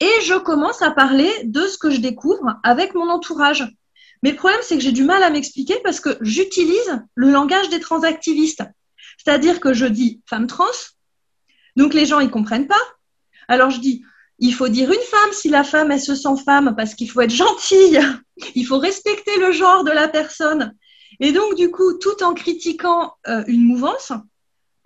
Et 0.00 0.10
je 0.24 0.34
commence 0.34 0.82
à 0.82 0.90
parler 0.90 1.30
de 1.44 1.62
ce 1.62 1.78
que 1.78 1.90
je 1.90 2.00
découvre 2.00 2.56
avec 2.64 2.94
mon 2.94 3.08
entourage. 3.08 3.64
Mais 4.22 4.30
le 4.30 4.36
problème, 4.36 4.60
c'est 4.62 4.76
que 4.76 4.82
j'ai 4.82 4.92
du 4.92 5.04
mal 5.04 5.22
à 5.22 5.30
m'expliquer 5.30 5.76
parce 5.84 6.00
que 6.00 6.16
j'utilise 6.20 7.02
le 7.14 7.30
langage 7.30 7.68
des 7.68 7.80
transactivistes. 7.80 8.64
C'est-à-dire 9.18 9.60
que 9.60 9.72
je 9.72 9.86
dis 9.86 10.20
femme 10.26 10.46
trans, 10.46 10.64
donc 11.76 11.94
les 11.94 12.06
gens, 12.06 12.20
ils 12.20 12.30
comprennent 12.30 12.66
pas. 12.66 12.74
Alors 13.48 13.70
je 13.70 13.80
dis 13.80 14.04
il 14.42 14.52
faut 14.52 14.68
dire 14.68 14.90
une 14.90 15.00
femme 15.00 15.32
si 15.32 15.48
la 15.48 15.62
femme, 15.62 15.92
elle 15.92 16.00
se 16.00 16.16
sent 16.16 16.36
femme, 16.44 16.74
parce 16.76 16.96
qu'il 16.96 17.08
faut 17.08 17.20
être 17.20 17.30
gentille, 17.30 18.00
il 18.56 18.66
faut 18.66 18.78
respecter 18.78 19.38
le 19.38 19.52
genre 19.52 19.84
de 19.84 19.92
la 19.92 20.08
personne. 20.08 20.74
Et 21.20 21.30
donc, 21.30 21.54
du 21.54 21.70
coup, 21.70 21.92
tout 21.94 22.24
en 22.24 22.34
critiquant 22.34 23.14
euh, 23.28 23.44
une 23.46 23.62
mouvance, 23.62 24.12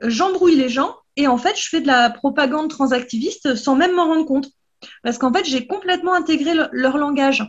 j'embrouille 0.03 0.57
les 0.57 0.69
gens 0.69 0.97
et 1.17 1.27
en 1.27 1.39
fait, 1.39 1.57
je 1.57 1.69
fais 1.69 1.81
de 1.81 1.87
la 1.87 2.11
propagande 2.11 2.71
transactiviste 2.71 3.55
sans 3.55 3.75
même 3.75 3.95
m'en 3.95 4.07
rendre 4.07 4.27
compte. 4.27 4.51
Parce 5.03 5.19
qu'en 5.19 5.33
fait, 5.33 5.45
j'ai 5.45 5.67
complètement 5.67 6.15
intégré 6.15 6.53
leur 6.73 6.99
langage. 6.99 7.45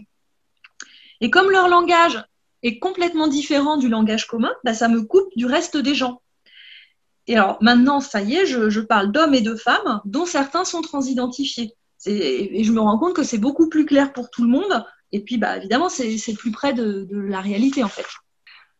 Et 1.21 1.29
comme 1.29 1.51
leur 1.51 1.67
langage 1.67 2.23
est 2.63 2.79
complètement 2.79 3.27
différent 3.27 3.77
du 3.77 3.89
langage 3.89 4.27
commun, 4.27 4.53
bah, 4.63 4.73
ça 4.73 4.87
me 4.87 5.01
coupe 5.01 5.29
du 5.35 5.45
reste 5.45 5.77
des 5.77 5.95
gens. 5.95 6.21
Et 7.27 7.35
alors 7.35 7.57
maintenant, 7.61 7.99
ça 7.99 8.21
y 8.21 8.35
est, 8.35 8.45
je, 8.45 8.79
parle 8.79 9.11
d'hommes 9.11 9.33
et 9.33 9.41
de 9.41 9.55
femmes, 9.55 10.01
dont 10.05 10.25
certains 10.25 10.63
sont 10.63 10.81
transidentifiés. 10.81 11.73
Et 12.05 12.63
je 12.63 12.71
me 12.71 12.79
rends 12.79 12.97
compte 12.97 13.15
que 13.15 13.23
c'est 13.23 13.37
beaucoup 13.37 13.67
plus 13.69 13.85
clair 13.85 14.13
pour 14.13 14.29
tout 14.29 14.43
le 14.43 14.49
monde. 14.49 14.85
Et 15.11 15.21
puis, 15.21 15.37
bah, 15.37 15.57
évidemment, 15.57 15.89
c'est 15.89 16.33
plus 16.37 16.51
près 16.51 16.73
de, 16.73 17.07
la 17.11 17.41
réalité, 17.41 17.83
en 17.83 17.89
fait. 17.89 18.05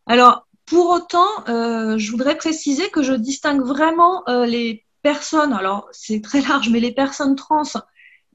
Alors, 0.06 0.47
pour 0.68 0.90
autant, 0.90 1.48
euh, 1.48 1.98
je 1.98 2.12
voudrais 2.12 2.36
préciser 2.36 2.90
que 2.90 3.02
je 3.02 3.14
distingue 3.14 3.64
vraiment 3.64 4.28
euh, 4.28 4.46
les 4.46 4.86
personnes, 5.02 5.54
alors 5.54 5.88
c'est 5.94 6.22
très 6.22 6.42
large, 6.42 6.70
mais 6.70 6.82
les 6.82 6.92
personnes 6.92 7.36
trans, 7.36 7.64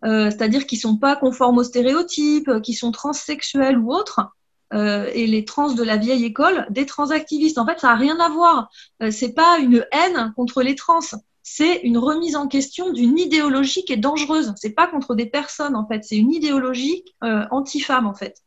euh, 0.04 0.30
c'est-à-dire 0.30 0.66
qui 0.66 0.78
sont 0.78 0.96
pas 0.96 1.14
conformes 1.14 1.58
aux 1.58 1.64
stéréotypes, 1.64 2.50
qui 2.62 2.72
sont 2.72 2.90
transsexuelles 2.90 3.78
ou 3.78 3.92
autres, 3.92 4.20
et 4.74 5.26
les 5.26 5.44
trans 5.44 5.74
de 5.74 5.82
la 5.82 5.98
vieille 5.98 6.24
école 6.24 6.66
des 6.70 6.86
transactivistes. 6.86 7.58
En 7.58 7.66
fait, 7.66 7.78
ça 7.78 7.88
n'a 7.88 7.94
rien 7.94 8.18
à 8.18 8.30
voir. 8.30 8.70
c'est 9.10 9.34
pas 9.34 9.58
une 9.58 9.84
haine 9.92 10.32
contre 10.34 10.62
les 10.62 10.76
trans, 10.76 11.00
c'est 11.42 11.80
une 11.82 11.98
remise 11.98 12.36
en 12.36 12.48
question 12.48 12.90
d'une 12.90 13.18
idéologie 13.18 13.84
qui 13.84 13.92
est 13.92 13.98
dangereuse. 13.98 14.54
C'est 14.56 14.70
pas 14.70 14.86
contre 14.86 15.14
des 15.14 15.26
personnes 15.26 15.76
en 15.76 15.86
fait, 15.86 16.04
c'est 16.04 16.16
une 16.16 16.32
idéologie 16.32 17.04
anti-femme 17.20 18.06
en 18.06 18.14
fait. 18.14 18.42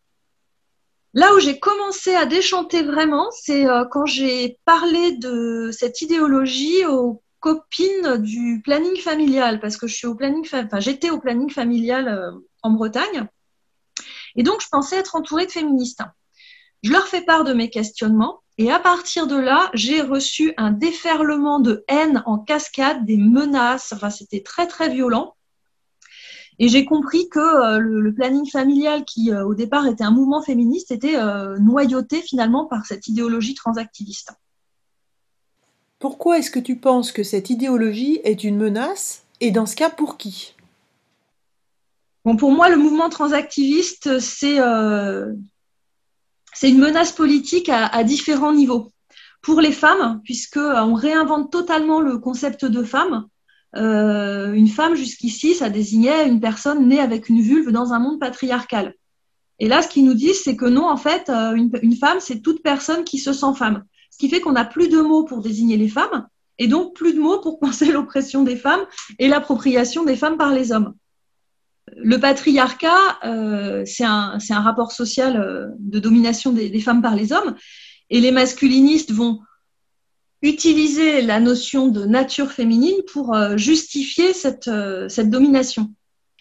Là 1.16 1.34
où 1.34 1.40
j'ai 1.40 1.60
commencé 1.60 2.14
à 2.14 2.26
déchanter 2.26 2.84
vraiment, 2.84 3.32
c'est 3.32 3.66
euh, 3.66 3.86
quand 3.90 4.06
j'ai 4.06 4.60
parlé 4.66 5.14
de 5.14 5.70
cette 5.72 6.02
idéologie 6.02 6.86
aux 6.86 7.24
copines 7.40 8.18
du 8.18 8.62
planning 8.62 8.98
familial, 8.98 9.62
parce 9.62 9.78
que 9.78 9.88
j'étais 9.88 11.10
au 11.10 11.20
planning 11.20 11.50
familial 11.50 12.10
euh, 12.10 12.32
en 12.64 12.72
Bretagne, 12.72 13.28
et 14.36 14.44
donc 14.44 14.62
je 14.62 14.68
pensais 14.68 14.98
être 14.98 15.16
entourée 15.16 15.46
de 15.46 15.52
féministes. 15.52 16.02
Je 16.84 16.92
leur 16.92 17.08
fais 17.08 17.22
part 17.22 17.46
de 17.46 17.54
mes 17.54 17.70
questionnements, 17.70 18.42
et 18.58 18.70
à 18.70 18.80
partir 18.80 19.26
de 19.26 19.38
là, 19.38 19.70
j'ai 19.74 20.02
reçu 20.02 20.54
un 20.58 20.72
déferlement 20.72 21.62
de 21.62 21.86
haine 21.88 22.24
en 22.26 22.40
cascade, 22.40 23.06
des 23.06 23.18
menaces, 23.18 23.94
enfin 23.94 24.10
c'était 24.10 24.44
très 24.44 24.68
très 24.68 24.90
violent. 24.90 25.34
Et 26.58 26.70
j'ai 26.70 26.86
compris 26.86 27.28
que 27.30 27.40
euh, 27.40 27.80
le, 27.80 28.14
planning 28.14 28.50
familial, 28.50 29.04
qui 29.04 29.32
euh, 29.32 29.46
au 29.46 29.56
départ 29.56 29.88
était 29.88 30.04
un 30.04 30.12
mouvement 30.12 30.42
féministe, 30.42 30.92
était 30.92 31.18
euh, 31.18 31.58
noyauté 31.60 32.22
finalement 32.22 32.66
par 32.66 32.86
cette 32.86 33.08
idéologie 33.08 33.56
transactiviste. 33.56 34.32
Pourquoi 36.00 36.40
est-ce 36.40 36.52
que 36.52 36.60
tu 36.60 36.78
penses 36.78 37.12
que 37.12 37.24
cette 37.24 37.50
idéologie 37.50 38.20
est 38.24 38.44
une 38.44 38.58
menace 38.58 39.24
et 39.42 39.52
dans 39.52 39.66
ce 39.66 39.76
cas 39.76 39.90
pour 39.90 40.18
qui? 40.18 40.56
Bon, 42.24 42.38
pour 42.38 42.52
moi, 42.52 42.70
le 42.70 42.78
mouvement 42.78 43.10
transactiviste, 43.10 44.20
c'est 44.20 44.60
c'est 46.54 46.70
une 46.70 46.80
menace 46.80 47.12
politique 47.12 47.68
à, 47.68 47.86
à, 47.88 48.04
différents 48.06 48.54
niveaux. 48.54 48.94
Pour 49.42 49.60
les 49.60 49.74
femmes, 49.74 50.22
puisque 50.24 50.58
on 50.58 50.94
réinvente 50.94 51.52
totalement 51.52 52.00
le 52.00 52.18
concept 52.18 52.64
de 52.64 52.82
femme, 52.82 53.28
euh, 53.78 54.54
une 54.54 54.68
femme, 54.68 54.96
jusqu'ici, 54.96 55.56
ça 55.56 55.70
désignait 55.70 56.28
une 56.28 56.40
personne 56.40 56.88
née 56.88 57.00
avec 57.00 57.30
une 57.30 57.42
vulve 57.42 57.72
dans 57.72 57.94
un 57.94 58.00
monde 58.00 58.20
patriarcal. 58.20 58.94
Et 59.60 59.68
là, 59.68 59.82
ce 59.82 59.88
qu'ils 59.88 60.06
nous 60.06 60.14
disent, 60.14 60.42
c'est 60.44 60.56
que 60.56 60.66
non, 60.66 60.88
en 60.88 60.98
fait, 60.98 61.30
euh, 61.30 61.54
une, 61.54 61.96
femme, 61.96 62.20
c'est 62.20 62.42
toute 62.42 62.62
personne 62.64 63.04
qui 63.04 63.20
se 63.20 63.34
sent 63.34 63.54
femme. 63.58 63.84
Ce 64.12 64.18
qui 64.18 64.30
fait 64.30 64.42
qu'on 64.42 64.54
n'a 64.54 64.66
plus 64.66 64.88
de 64.88 65.02
mots 65.02 65.24
pour 65.24 65.42
désigner 65.42 65.78
les 65.78 65.90
femmes, 65.90 66.28
et 66.58 66.68
donc 66.68 66.96
plus 66.96 67.14
de 67.14 67.20
mots 67.20 67.40
pour 67.40 67.60
penser 67.62 67.92
l'oppression 67.92 68.44
des 68.44 68.56
femmes 68.56 68.86
et 69.20 69.28
l'appropriation 69.28 70.06
des 70.06 70.16
femmes 70.16 70.38
par 70.38 70.52
les 70.54 70.72
hommes. 70.72 70.94
Le 71.98 72.18
patriarcat, 72.18 73.20
euh, 73.26 73.84
c'est 73.86 74.06
un, 74.06 74.40
rapport 74.50 74.92
social 74.92 75.76
de 75.78 76.00
domination 76.00 76.52
des 76.52 76.80
femmes 76.80 77.02
par 77.02 77.16
les 77.16 77.32
hommes, 77.32 77.56
et 78.10 78.20
les 78.20 78.32
masculinistes 78.32 79.12
vont 79.12 79.40
utiliser 80.42 81.22
la 81.22 81.40
notion 81.40 81.88
de 81.88 82.06
nature 82.06 82.52
féminine 82.52 83.02
pour 83.12 83.34
euh, 83.34 83.58
justifier 83.58 84.34
cette, 84.34 84.68
euh, 84.68 85.10
cette 85.10 85.30
domination. 85.30 85.92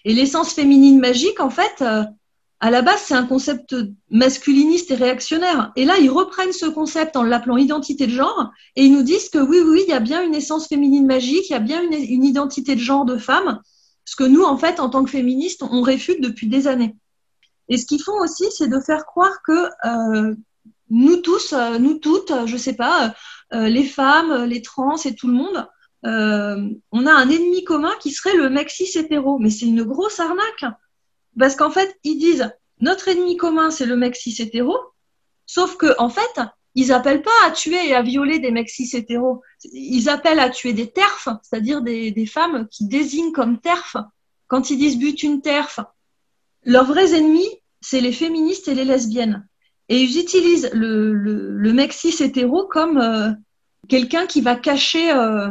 Et 0.05 0.15
l'essence 0.15 0.53
féminine 0.53 1.01
magique, 1.01 1.41
en 1.41 1.51
fait, 1.51 1.81
euh, 1.81 2.05
à 2.61 2.71
la 2.71 2.83
base, 2.83 3.01
c'est 3.07 3.15
un 3.15 3.27
concept 3.27 3.75
masculiniste 4.11 4.91
et 4.91 4.95
réactionnaire. 4.95 5.73
Et 5.77 5.85
là, 5.85 5.99
ils 5.99 6.11
reprennent 6.11 6.53
ce 6.53 6.67
concept 6.67 7.17
en 7.17 7.23
l'appelant 7.23 7.57
identité 7.57 8.07
de 8.07 8.13
genre 8.13 8.51
et 8.77 8.85
ils 8.85 8.93
nous 8.93 9.03
disent 9.03 9.29
que 9.29 9.39
oui, 9.39 9.61
oui, 9.65 9.83
il 9.87 9.91
y 9.91 9.95
a 9.95 10.01
bien 10.01 10.23
une 10.23 10.35
essence 10.35 10.69
féminine 10.69 11.07
magique, 11.07 11.49
il 11.49 11.53
y 11.53 11.57
a 11.57 11.61
bien 11.61 11.83
une, 11.83 12.25
identité 12.25 12.75
de 12.75 12.81
genre 12.81 13.05
de 13.05 13.17
femme, 13.17 13.61
ce 14.05 14.17
que 14.17 14.25
nous, 14.25 14.43
en 14.43 14.57
fait, 14.57 14.81
en 14.81 14.89
tant 14.89 15.05
que 15.05 15.11
féministes, 15.11 15.63
on 15.63 15.83
réfute 15.83 16.21
depuis 16.21 16.47
des 16.47 16.67
années. 16.67 16.97
Et 17.69 17.79
ce 17.79 17.87
qu'ils 17.87 18.03
font 18.03 18.19
aussi, 18.21 18.45
c'est 18.51 18.69
de 18.69 18.81
faire 18.81 19.07
croire 19.07 19.39
que 19.47 19.69
nous 20.95 21.17
tous, 21.17 21.53
nous 21.81 21.99
toutes, 21.99 22.33
je 22.47 22.57
sais 22.57 22.75
pas, 22.75 23.15
euh, 23.53 23.69
les 23.69 23.85
femmes, 23.85 24.45
les 24.45 24.63
trans 24.63 24.97
et 25.05 25.15
tout 25.15 25.27
le 25.27 25.35
monde, 25.35 25.69
euh, 26.07 26.69
on 26.93 27.07
a 27.07 27.13
un 27.13 27.29
ennemi 27.29 27.65
commun 27.65 27.93
qui 28.01 28.11
serait 28.11 28.37
le 28.37 28.51
cis 28.69 28.99
hétéro. 28.99 29.39
Mais 29.39 29.51
c'est 29.51 29.67
une 29.67 29.83
grosse 29.83 30.21
arnaque. 30.21 30.65
Parce 31.39 31.57
qu'en 31.57 31.71
fait, 31.71 31.99
ils 32.05 32.19
disent 32.19 32.51
notre 32.81 33.09
ennemi 33.09 33.37
commun, 33.37 33.71
c'est 33.71 33.87
le 33.87 34.13
cis 34.13 34.41
hétéro. 34.41 34.77
Sauf 35.47 35.77
que, 35.77 35.95
en 35.99 36.09
fait, 36.09 36.41
ils 36.75 36.93
appellent 36.93 37.23
pas 37.23 37.31
à 37.45 37.51
tuer 37.51 37.89
et 37.89 37.95
à 37.95 38.03
violer 38.03 38.39
des 38.39 38.53
cis 38.67 38.97
hétéros. 38.97 39.43
Ils 39.73 40.09
appellent 40.09 40.41
à 40.41 40.51
tuer 40.51 40.73
des 40.73 40.91
terfs, 40.91 41.29
c'est-à-dire 41.43 41.83
des, 41.83 42.27
femmes 42.27 42.69
qui 42.71 42.87
désignent 42.87 43.33
comme 43.33 43.61
terfs. 43.61 43.97
Quand 44.47 44.71
ils 44.71 44.79
disent 44.79 45.23
une 45.23 45.41
terf, 45.41 45.81
leurs 46.65 46.87
vrais 46.87 47.15
ennemis, 47.15 47.49
c'est 47.81 48.01
les 48.01 48.13
féministes 48.13 48.69
et 48.69 48.75
les 48.75 48.85
lesbiennes. 48.85 49.47
Et 49.89 50.03
ils 50.03 50.19
utilisent 50.19 50.71
le, 50.73 51.13
le, 51.13 51.73
mec 51.73 51.93
cis 51.93 52.23
hétéro 52.23 52.67
comme 52.67 52.99
euh, 52.99 53.31
quelqu'un 53.89 54.27
qui 54.27 54.41
va 54.41 54.57
cacher 54.57 55.13
euh, 55.13 55.51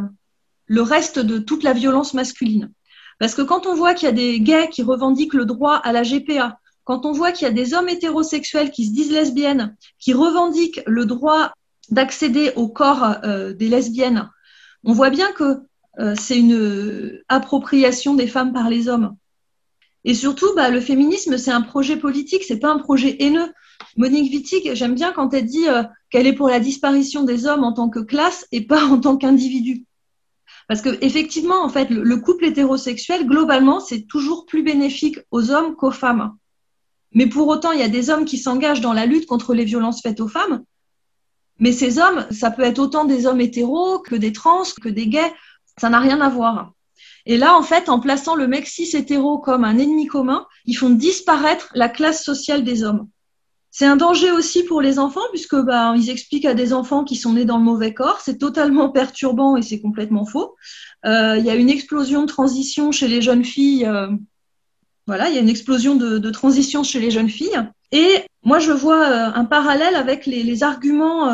le 0.65 0.81
reste 0.81 1.19
de 1.19 1.37
toute 1.37 1.63
la 1.63 1.73
violence 1.73 2.13
masculine. 2.13 2.71
Parce 3.19 3.35
que 3.35 3.43
quand 3.43 3.67
on 3.67 3.75
voit 3.75 3.93
qu'il 3.93 4.07
y 4.07 4.09
a 4.09 4.13
des 4.13 4.39
gays 4.39 4.69
qui 4.69 4.81
revendiquent 4.81 5.35
le 5.35 5.45
droit 5.45 5.75
à 5.75 5.91
la 5.91 6.01
GPA, 6.01 6.57
quand 6.83 7.05
on 7.05 7.11
voit 7.11 7.31
qu'il 7.31 7.47
y 7.47 7.51
a 7.51 7.53
des 7.53 7.73
hommes 7.73 7.89
hétérosexuels 7.89 8.71
qui 8.71 8.87
se 8.87 8.93
disent 8.93 9.11
lesbiennes, 9.11 9.75
qui 9.99 10.13
revendiquent 10.13 10.81
le 10.87 11.05
droit 11.05 11.53
d'accéder 11.89 12.51
au 12.55 12.67
corps 12.67 13.17
euh, 13.23 13.53
des 13.53 13.69
lesbiennes, 13.69 14.29
on 14.83 14.93
voit 14.93 15.11
bien 15.11 15.31
que 15.31 15.59
c'est 16.15 16.39
une 16.39 17.21
appropriation 17.29 18.15
des 18.15 18.25
femmes 18.25 18.51
par 18.51 18.67
les 18.67 18.89
hommes. 18.89 19.15
Et 20.05 20.13
surtout, 20.13 20.53
bah, 20.55 20.69
le 20.69 20.81
féminisme, 20.81 21.37
c'est 21.37 21.51
un 21.51 21.61
projet 21.61 21.97
politique, 21.97 22.43
c'est 22.43 22.59
pas 22.59 22.71
un 22.71 22.79
projet 22.79 23.15
haineux. 23.19 23.51
Monique 23.97 24.31
Wittig, 24.31 24.73
j'aime 24.73 24.95
bien 24.95 25.11
quand 25.11 25.33
elle 25.33 25.45
dit 25.45 25.67
euh, 25.67 25.83
qu'elle 26.09 26.27
est 26.27 26.33
pour 26.33 26.49
la 26.49 26.59
disparition 26.59 27.23
des 27.23 27.45
hommes 27.45 27.63
en 27.63 27.73
tant 27.73 27.89
que 27.89 27.99
classe 27.99 28.45
et 28.51 28.65
pas 28.65 28.83
en 28.85 28.99
tant 28.99 29.17
qu'individu. 29.17 29.85
Parce 30.67 30.81
que 30.81 30.97
effectivement, 31.01 31.63
en 31.63 31.69
fait, 31.69 31.89
le, 31.89 32.17
couple 32.17 32.45
hétérosexuel, 32.45 33.27
globalement, 33.27 33.79
c'est 33.79 34.07
toujours 34.07 34.45
plus 34.45 34.63
bénéfique 34.63 35.19
aux 35.31 35.51
hommes 35.51 35.75
qu'aux 35.75 35.91
femmes. 35.91 36.35
Mais 37.11 37.27
pour 37.27 37.47
autant, 37.47 37.71
il 37.71 37.79
y 37.79 37.83
a 37.83 37.89
des 37.89 38.09
hommes 38.09 38.25
qui 38.25 38.37
s'engagent 38.37 38.81
dans 38.81 38.93
la 38.93 39.05
lutte 39.05 39.27
contre 39.27 39.53
les 39.53 39.65
violences 39.65 40.01
faites 40.01 40.21
aux 40.21 40.27
femmes. 40.27 40.63
Mais 41.59 41.71
ces 41.71 41.99
hommes, 41.99 42.25
ça 42.31 42.49
peut 42.49 42.63
être 42.63 42.79
autant 42.79 43.05
des 43.05 43.27
hommes 43.27 43.41
hétéros 43.41 43.99
que 43.99 44.15
des 44.15 44.31
trans, 44.31 44.63
que 44.81 44.89
des 44.89 45.07
gays. 45.07 45.33
Ça 45.79 45.89
n'a 45.89 45.99
rien 45.99 46.21
à 46.21 46.29
voir. 46.29 46.71
Et 47.25 47.37
là, 47.37 47.55
en 47.55 47.63
fait, 47.63 47.89
en 47.89 47.99
plaçant 47.99 48.35
le 48.35 48.47
mec 48.47 48.67
cis 48.67 48.95
hétéro 48.95 49.37
comme 49.37 49.63
un 49.63 49.77
ennemi 49.77 50.07
commun, 50.07 50.45
ils 50.65 50.73
font 50.73 50.89
disparaître 50.89 51.69
la 51.73 51.89
classe 51.89 52.23
sociale 52.23 52.63
des 52.63 52.83
hommes. 52.83 53.07
C'est 53.75 53.87
un 53.87 53.95
danger 53.95 54.29
aussi 54.29 54.63
pour 54.63 54.81
les 54.81 54.99
enfants 54.99 55.27
puisque 55.31 55.55
bah, 55.55 55.95
ils 55.97 56.11
expliquent 56.11 56.45
à 56.45 56.53
des 56.53 56.73
enfants 56.73 57.03
qui 57.03 57.15
sont 57.15 57.33
nés 57.33 57.43
dans 57.43 57.57
le 57.57 57.63
mauvais 57.63 57.91
corps. 57.91 58.21
C'est 58.21 58.37
totalement 58.37 58.89
perturbant 58.91 59.57
et 59.57 59.63
c'est 59.63 59.81
complètement 59.81 60.25
faux. 60.25 60.55
Euh, 61.05 61.37
il 61.39 61.43
y 61.43 61.49
a 61.49 61.55
une 61.55 61.71
explosion 61.71 62.21
de 62.21 62.27
transition 62.27 62.91
chez 62.91 63.07
les 63.07 63.23
jeunes 63.23 63.43
filles. 63.43 63.87
Euh, 63.87 64.09
voilà, 65.07 65.27
il 65.29 65.35
y 65.35 65.39
a 65.39 65.41
une 65.41 65.49
explosion 65.49 65.95
de, 65.95 66.19
de, 66.19 66.29
transition 66.29 66.83
chez 66.83 66.99
les 66.99 67.09
jeunes 67.09 67.31
filles. 67.31 67.59
Et 67.91 68.23
moi, 68.43 68.59
je 68.59 68.71
vois 68.71 69.09
euh, 69.09 69.31
un 69.33 69.45
parallèle 69.45 69.95
avec 69.95 70.27
les, 70.27 70.61
arguments 70.61 71.29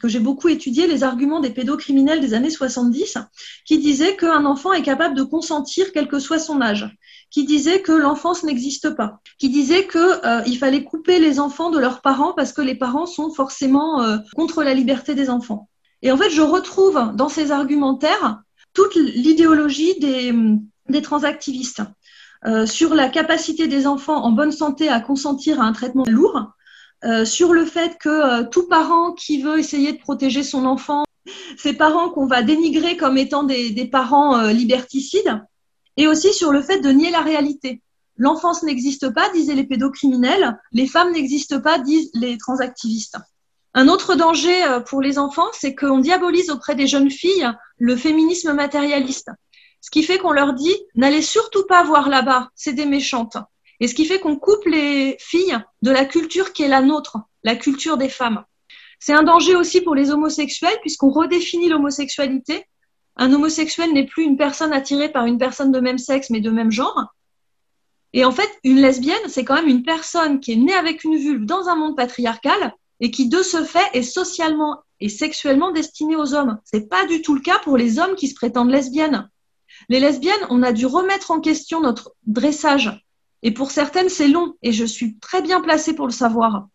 que 0.00 0.06
j'ai 0.06 0.20
beaucoup 0.20 0.48
étudiés, 0.48 0.86
les 0.86 1.02
arguments 1.02 1.40
des 1.40 1.50
pédocriminels 1.50 2.20
des 2.20 2.34
années 2.34 2.50
70, 2.50 3.18
qui 3.66 3.78
disaient 3.78 4.14
qu'un 4.14 4.44
enfant 4.44 4.72
est 4.72 4.82
capable 4.82 5.16
de 5.16 5.24
consentir 5.24 5.92
quel 5.92 6.06
que 6.06 6.20
soit 6.20 6.38
son 6.38 6.60
âge 6.62 6.88
qui 7.30 7.44
disait 7.44 7.80
que 7.82 7.92
l'enfance 7.92 8.42
n'existe 8.42 8.90
pas, 8.90 9.20
qui 9.38 9.48
disait 9.48 9.86
qu'il 9.86 10.00
euh, 10.00 10.58
fallait 10.58 10.84
couper 10.84 11.18
les 11.18 11.38
enfants 11.38 11.70
de 11.70 11.78
leurs 11.78 12.00
parents 12.00 12.32
parce 12.32 12.52
que 12.52 12.62
les 12.62 12.74
parents 12.74 13.06
sont 13.06 13.32
forcément 13.32 14.02
euh, 14.02 14.18
contre 14.34 14.62
la 14.62 14.74
liberté 14.74 15.14
des 15.14 15.30
enfants. 15.30 15.68
Et 16.02 16.10
en 16.10 16.16
fait, 16.16 16.30
je 16.30 16.42
retrouve 16.42 17.12
dans 17.14 17.28
ces 17.28 17.52
argumentaires 17.52 18.42
toute 18.72 18.94
l'idéologie 18.94 19.98
des, 19.98 20.32
des 20.88 21.02
transactivistes 21.02 21.82
euh, 22.46 22.64
sur 22.64 22.94
la 22.94 23.08
capacité 23.08 23.66
des 23.66 23.86
enfants 23.86 24.24
en 24.24 24.32
bonne 24.32 24.52
santé 24.52 24.88
à 24.88 25.00
consentir 25.00 25.60
à 25.60 25.64
un 25.64 25.72
traitement 25.72 26.04
lourd, 26.06 26.52
euh, 27.04 27.26
sur 27.26 27.52
le 27.52 27.66
fait 27.66 27.98
que 27.98 28.08
euh, 28.08 28.44
tout 28.44 28.66
parent 28.66 29.12
qui 29.12 29.42
veut 29.42 29.58
essayer 29.58 29.92
de 29.92 29.98
protéger 29.98 30.42
son 30.42 30.64
enfant, 30.64 31.04
ces 31.58 31.74
parents 31.74 32.08
qu'on 32.08 32.26
va 32.26 32.42
dénigrer 32.42 32.96
comme 32.96 33.18
étant 33.18 33.42
des, 33.42 33.70
des 33.70 33.84
parents 33.86 34.42
liberticides, 34.44 35.42
et 36.00 36.06
aussi 36.06 36.32
sur 36.32 36.50
le 36.50 36.62
fait 36.62 36.80
de 36.80 36.88
nier 36.88 37.10
la 37.10 37.20
réalité. 37.20 37.82
L'enfance 38.16 38.62
n'existe 38.62 39.12
pas, 39.12 39.28
disaient 39.34 39.54
les 39.54 39.64
pédocriminels, 39.64 40.58
les 40.72 40.86
femmes 40.86 41.12
n'existent 41.12 41.60
pas, 41.60 41.78
disent 41.78 42.10
les 42.14 42.38
transactivistes. 42.38 43.18
Un 43.74 43.86
autre 43.86 44.14
danger 44.14 44.64
euh, 44.64 44.80
pour 44.80 45.02
les 45.02 45.18
enfants, 45.18 45.50
c'est 45.52 45.74
qu'on 45.74 45.98
diabolise 45.98 46.48
auprès 46.48 46.74
des 46.74 46.86
jeunes 46.86 47.10
filles 47.10 47.50
le 47.76 47.96
féminisme 47.96 48.54
matérialiste. 48.54 49.30
Ce 49.82 49.90
qui 49.90 50.02
fait 50.02 50.16
qu'on 50.16 50.32
leur 50.32 50.54
dit, 50.54 50.74
n'allez 50.94 51.20
surtout 51.20 51.66
pas 51.66 51.84
voir 51.84 52.08
là-bas, 52.08 52.48
c'est 52.54 52.72
des 52.72 52.86
méchantes. 52.86 53.36
Et 53.78 53.86
ce 53.86 53.94
qui 53.94 54.06
fait 54.06 54.20
qu'on 54.20 54.36
coupe 54.36 54.64
les 54.64 55.18
filles 55.20 55.58
de 55.82 55.90
la 55.90 56.06
culture 56.06 56.54
qui 56.54 56.62
est 56.62 56.68
la 56.68 56.80
nôtre, 56.80 57.18
la 57.44 57.56
culture 57.56 57.98
des 57.98 58.08
femmes. 58.08 58.42
C'est 59.00 59.12
un 59.12 59.22
danger 59.22 59.54
aussi 59.54 59.82
pour 59.82 59.94
les 59.94 60.10
homosexuels 60.10 60.78
puisqu'on 60.80 61.10
redéfinit 61.10 61.68
l'homosexualité 61.68 62.64
un 63.20 63.32
homosexuel 63.34 63.92
n'est 63.92 64.06
plus 64.06 64.24
une 64.24 64.38
personne 64.38 64.72
attirée 64.72 65.10
par 65.10 65.26
une 65.26 65.36
personne 65.36 65.70
de 65.70 65.78
même 65.78 65.98
sexe 65.98 66.30
mais 66.30 66.40
de 66.40 66.50
même 66.50 66.72
genre. 66.72 67.04
Et 68.14 68.24
en 68.24 68.32
fait, 68.32 68.48
une 68.64 68.80
lesbienne, 68.80 69.28
c'est 69.28 69.44
quand 69.44 69.54
même 69.54 69.68
une 69.68 69.82
personne 69.82 70.40
qui 70.40 70.52
est 70.52 70.56
née 70.56 70.74
avec 70.74 71.04
une 71.04 71.16
vulve 71.16 71.44
dans 71.44 71.68
un 71.68 71.76
monde 71.76 71.96
patriarcal 71.96 72.74
et 72.98 73.10
qui, 73.10 73.28
de 73.28 73.42
ce 73.42 73.62
fait, 73.62 73.86
est 73.92 74.02
socialement 74.02 74.82
et 75.00 75.10
sexuellement 75.10 75.70
destinée 75.70 76.16
aux 76.16 76.34
hommes. 76.34 76.58
C'est 76.64 76.88
pas 76.88 77.04
du 77.06 77.20
tout 77.20 77.34
le 77.34 77.42
cas 77.42 77.58
pour 77.58 77.76
les 77.76 77.98
hommes 77.98 78.16
qui 78.16 78.26
se 78.26 78.34
prétendent 78.34 78.70
lesbiennes. 78.70 79.28
Les 79.90 80.00
lesbiennes, 80.00 80.46
on 80.48 80.62
a 80.62 80.72
dû 80.72 80.86
remettre 80.86 81.30
en 81.30 81.40
question 81.40 81.82
notre 81.82 82.14
dressage. 82.26 83.04
Et 83.42 83.52
pour 83.52 83.70
certaines, 83.70 84.08
c'est 84.08 84.28
long. 84.28 84.54
Et 84.62 84.72
je 84.72 84.84
suis 84.86 85.18
très 85.18 85.42
bien 85.42 85.60
placée 85.60 85.94
pour 85.94 86.06
le 86.06 86.12
savoir. 86.12 86.68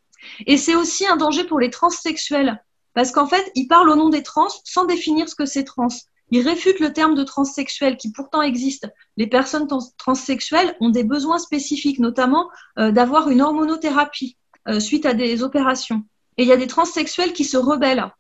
Et 0.46 0.58
c'est 0.58 0.76
aussi 0.76 1.08
un 1.08 1.18
danger 1.18 1.44
pour 1.44 1.60
les 1.60 1.72
transsexuels. 1.72 2.64
Parce 2.94 3.12
qu'en 3.12 3.26
fait, 3.26 3.52
ils 3.56 3.68
parlent 3.68 3.90
au 3.90 3.96
nom 3.96 4.10
des 4.10 4.24
trans 4.24 4.48
sans 4.64 4.86
définir 4.86 5.28
ce 5.28 5.36
que 5.36 5.46
c'est 5.46 5.64
trans. 5.64 5.88
Ils 6.32 6.48
réfutent 6.48 6.80
le 6.80 6.92
terme 6.92 7.16
de 7.16 7.24
transsexuel 7.24 7.98
qui 7.98 8.12
pourtant 8.12 8.42
existe. 8.42 8.88
Les 9.16 9.28
personnes 9.28 9.68
transsexuelles 9.98 10.76
ont 10.80 10.90
des 10.90 11.04
besoins 11.04 11.38
spécifiques, 11.38 12.00
notamment 12.00 12.50
euh, 12.80 12.92
d'avoir 12.92 13.30
une 13.30 13.42
hormonothérapie 13.42 14.38
euh, 14.68 14.80
suite 14.80 15.06
à 15.06 15.14
des 15.14 15.44
opérations. 15.44 16.04
Et 16.38 16.44
il 16.44 16.50
y 16.50 16.52
a 16.52 16.58
des 16.58 16.68
transsexuels 16.68 17.34
qui 17.34 17.44
se 17.44 17.58
rebellent 17.58 18.12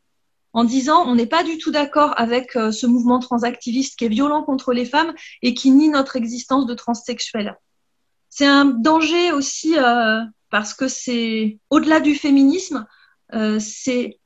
en 0.53 0.63
disant 0.63 1.03
on 1.05 1.15
n'est 1.15 1.25
pas 1.25 1.43
du 1.43 1.57
tout 1.57 1.71
d'accord 1.71 2.13
avec 2.17 2.55
euh, 2.55 2.71
ce 2.71 2.85
mouvement 2.85 3.19
transactiviste 3.19 3.97
qui 3.97 4.05
est 4.05 4.09
violent 4.09 4.43
contre 4.43 4.71
les 4.71 4.85
femmes 4.85 5.13
et 5.41 5.53
qui 5.53 5.71
nie 5.71 5.89
notre 5.89 6.15
existence 6.15 6.67
de 6.67 6.75
transsexuels. 6.75 7.57
C'est 8.29 8.45
un 8.45 8.65
danger 8.65 9.31
aussi 9.31 9.75
parce 10.49 10.73
que 10.73 10.89
c'est 10.89 11.57
au-delà 11.69 12.01
du 12.01 12.15
féminisme, 12.15 12.85
c'est 13.59 14.19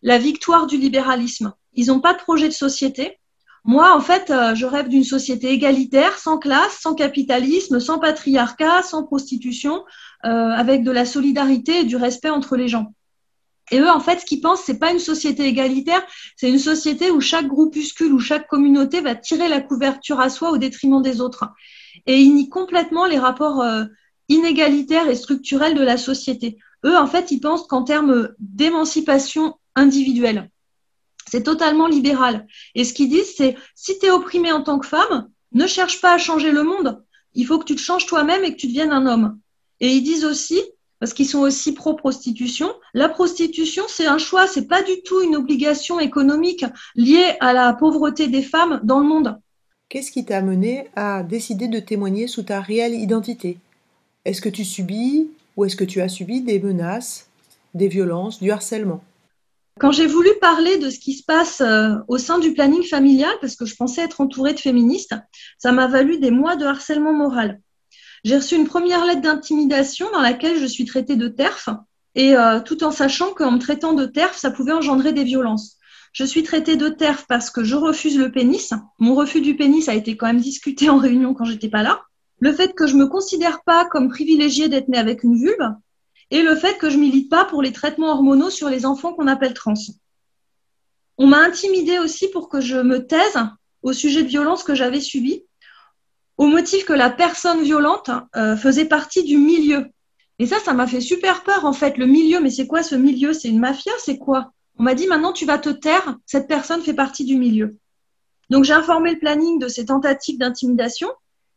la 0.00 0.16
victoire 0.16 0.66
du 0.66 0.78
libéralisme. 0.78 1.52
Ils 1.74 1.88
n'ont 1.88 2.00
pas 2.00 2.14
de 2.14 2.18
projet 2.18 2.48
de 2.48 2.54
société. 2.54 3.19
Moi, 3.64 3.94
en 3.94 4.00
fait, 4.00 4.30
euh, 4.30 4.54
je 4.54 4.64
rêve 4.64 4.88
d'une 4.88 5.04
société 5.04 5.50
égalitaire, 5.50 6.18
sans 6.18 6.38
classe, 6.38 6.78
sans 6.80 6.94
capitalisme, 6.94 7.78
sans 7.78 7.98
patriarcat, 7.98 8.82
sans 8.82 9.04
prostitution, 9.04 9.84
euh, 10.24 10.28
avec 10.28 10.82
de 10.82 10.90
la 10.90 11.04
solidarité 11.04 11.80
et 11.80 11.84
du 11.84 11.96
respect 11.96 12.30
entre 12.30 12.56
les 12.56 12.68
gens. 12.68 12.94
Et 13.70 13.78
eux, 13.78 13.90
en 13.90 14.00
fait, 14.00 14.20
ce 14.20 14.24
qu'ils 14.24 14.40
pensent, 14.40 14.62
c'est 14.64 14.78
pas 14.78 14.92
une 14.92 14.98
société 14.98 15.44
égalitaire, 15.44 16.02
c'est 16.36 16.50
une 16.50 16.58
société 16.58 17.10
où 17.10 17.20
chaque 17.20 17.46
groupuscule 17.46 18.12
ou 18.12 18.18
chaque 18.18 18.48
communauté 18.48 19.00
va 19.00 19.14
tirer 19.14 19.48
la 19.48 19.60
couverture 19.60 20.20
à 20.20 20.28
soi 20.28 20.50
au 20.50 20.58
détriment 20.58 21.02
des 21.02 21.20
autres. 21.20 21.44
Et 22.06 22.18
ils 22.18 22.34
nient 22.34 22.48
complètement 22.48 23.06
les 23.06 23.18
rapports 23.18 23.60
euh, 23.60 23.84
inégalitaires 24.28 25.08
et 25.08 25.14
structurels 25.14 25.74
de 25.74 25.82
la 25.82 25.98
société. 25.98 26.58
Eux, 26.84 26.96
en 26.96 27.06
fait, 27.06 27.30
ils 27.30 27.40
pensent 27.40 27.66
qu'en 27.66 27.84
termes 27.84 28.30
d'émancipation 28.38 29.56
individuelle, 29.76 30.50
c'est 31.30 31.44
totalement 31.44 31.86
libéral. 31.86 32.46
Et 32.74 32.84
ce 32.84 32.92
qu'ils 32.92 33.08
disent, 33.08 33.34
c'est 33.36 33.56
si 33.74 33.98
tu 33.98 34.06
es 34.06 34.10
opprimé 34.10 34.52
en 34.52 34.62
tant 34.62 34.78
que 34.78 34.86
femme, 34.86 35.28
ne 35.52 35.66
cherche 35.66 36.00
pas 36.00 36.14
à 36.14 36.18
changer 36.18 36.50
le 36.50 36.64
monde. 36.64 37.02
Il 37.34 37.46
faut 37.46 37.58
que 37.58 37.64
tu 37.64 37.76
te 37.76 37.80
changes 37.80 38.06
toi-même 38.06 38.44
et 38.44 38.52
que 38.52 38.60
tu 38.60 38.66
deviennes 38.66 38.92
un 38.92 39.06
homme. 39.06 39.38
Et 39.80 39.88
ils 39.88 40.02
disent 40.02 40.24
aussi, 40.24 40.60
parce 40.98 41.14
qu'ils 41.14 41.28
sont 41.28 41.38
aussi 41.38 41.72
pro-prostitution, 41.72 42.72
la 42.94 43.08
prostitution, 43.08 43.84
c'est 43.88 44.06
un 44.06 44.18
choix, 44.18 44.46
c'est 44.46 44.66
pas 44.66 44.82
du 44.82 45.02
tout 45.02 45.22
une 45.22 45.36
obligation 45.36 46.00
économique 46.00 46.64
liée 46.96 47.36
à 47.40 47.52
la 47.52 47.72
pauvreté 47.72 48.26
des 48.26 48.42
femmes 48.42 48.80
dans 48.82 48.98
le 48.98 49.06
monde. 49.06 49.38
Qu'est-ce 49.88 50.10
qui 50.10 50.24
t'a 50.24 50.38
amené 50.38 50.88
à 50.96 51.22
décider 51.22 51.68
de 51.68 51.80
témoigner 51.80 52.26
sous 52.26 52.42
ta 52.42 52.60
réelle 52.60 52.94
identité? 52.94 53.58
Est-ce 54.24 54.40
que 54.40 54.48
tu 54.48 54.64
subis 54.64 55.30
ou 55.56 55.64
est-ce 55.64 55.76
que 55.76 55.84
tu 55.84 56.00
as 56.00 56.08
subi 56.08 56.42
des 56.42 56.58
menaces, 56.58 57.28
des 57.74 57.88
violences, 57.88 58.40
du 58.40 58.50
harcèlement? 58.50 59.02
Quand 59.78 59.92
j'ai 59.92 60.06
voulu 60.06 60.28
parler 60.40 60.78
de 60.78 60.90
ce 60.90 60.98
qui 60.98 61.14
se 61.14 61.24
passe 61.24 61.60
euh, 61.60 61.94
au 62.08 62.18
sein 62.18 62.38
du 62.38 62.52
planning 62.52 62.82
familial, 62.82 63.32
parce 63.40 63.56
que 63.56 63.64
je 63.64 63.76
pensais 63.76 64.02
être 64.02 64.20
entourée 64.20 64.52
de 64.52 64.60
féministes, 64.60 65.14
ça 65.58 65.72
m'a 65.72 65.86
valu 65.86 66.18
des 66.18 66.30
mois 66.30 66.56
de 66.56 66.64
harcèlement 66.64 67.12
moral. 67.12 67.60
J'ai 68.24 68.36
reçu 68.36 68.56
une 68.56 68.66
première 68.66 69.06
lettre 69.06 69.22
d'intimidation 69.22 70.10
dans 70.12 70.20
laquelle 70.20 70.58
je 70.58 70.66
suis 70.66 70.84
traitée 70.84 71.16
de 71.16 71.28
TERF, 71.28 71.70
et 72.14 72.36
euh, 72.36 72.60
tout 72.60 72.84
en 72.84 72.90
sachant 72.90 73.32
qu'en 73.32 73.52
me 73.52 73.58
traitant 73.58 73.92
de 73.92 74.04
TERF, 74.04 74.36
ça 74.36 74.50
pouvait 74.50 74.72
engendrer 74.72 75.12
des 75.12 75.24
violences. 75.24 75.78
Je 76.12 76.24
suis 76.24 76.42
traitée 76.42 76.76
de 76.76 76.88
TERF 76.88 77.26
parce 77.28 77.50
que 77.50 77.62
je 77.62 77.76
refuse 77.76 78.18
le 78.18 78.32
pénis. 78.32 78.72
Mon 78.98 79.14
refus 79.14 79.40
du 79.40 79.56
pénis 79.56 79.88
a 79.88 79.94
été 79.94 80.16
quand 80.16 80.26
même 80.26 80.40
discuté 80.40 80.90
en 80.90 80.98
réunion 80.98 81.34
quand 81.34 81.44
j'étais 81.44 81.68
pas 81.68 81.84
là. 81.84 82.02
Le 82.40 82.52
fait 82.52 82.74
que 82.74 82.86
je 82.86 82.96
me 82.96 83.06
considère 83.06 83.62
pas 83.62 83.84
comme 83.84 84.08
privilégiée 84.08 84.68
d'être 84.68 84.88
née 84.88 84.98
avec 84.98 85.22
une 85.22 85.36
vulve, 85.36 85.74
et 86.30 86.42
le 86.42 86.54
fait 86.56 86.78
que 86.78 86.90
je 86.90 86.96
milite 86.96 87.28
pas 87.28 87.44
pour 87.44 87.62
les 87.62 87.72
traitements 87.72 88.12
hormonaux 88.12 88.50
sur 88.50 88.68
les 88.68 88.86
enfants 88.86 89.12
qu'on 89.12 89.26
appelle 89.26 89.54
trans. 89.54 89.74
On 91.18 91.26
m'a 91.26 91.38
intimidée 91.38 91.98
aussi 91.98 92.28
pour 92.30 92.48
que 92.48 92.60
je 92.60 92.76
me 92.76 93.06
taise 93.06 93.38
au 93.82 93.92
sujet 93.92 94.22
de 94.22 94.28
violences 94.28 94.62
que 94.62 94.74
j'avais 94.74 95.00
subies, 95.00 95.44
au 96.36 96.46
motif 96.46 96.84
que 96.84 96.92
la 96.92 97.10
personne 97.10 97.62
violente 97.62 98.10
euh, 98.36 98.56
faisait 98.56 98.86
partie 98.86 99.24
du 99.24 99.36
milieu. 99.36 99.86
Et 100.38 100.46
ça, 100.46 100.58
ça 100.58 100.72
m'a 100.72 100.86
fait 100.86 101.02
super 101.02 101.42
peur 101.42 101.66
en 101.66 101.74
fait. 101.74 101.98
Le 101.98 102.06
milieu, 102.06 102.40
mais 102.40 102.50
c'est 102.50 102.66
quoi 102.66 102.82
ce 102.82 102.94
milieu? 102.94 103.34
C'est 103.34 103.48
une 103.48 103.58
mafia? 103.58 103.92
C'est 103.98 104.16
quoi? 104.16 104.52
On 104.78 104.82
m'a 104.82 104.94
dit 104.94 105.06
maintenant 105.06 105.34
tu 105.34 105.44
vas 105.44 105.58
te 105.58 105.68
taire, 105.68 106.16
cette 106.24 106.48
personne 106.48 106.80
fait 106.80 106.94
partie 106.94 107.26
du 107.26 107.36
milieu. 107.36 107.76
Donc 108.48 108.64
j'ai 108.64 108.72
informé 108.72 109.12
le 109.12 109.18
planning 109.18 109.58
de 109.58 109.68
ces 109.68 109.86
tentatives 109.86 110.38
d'intimidation 110.38 111.10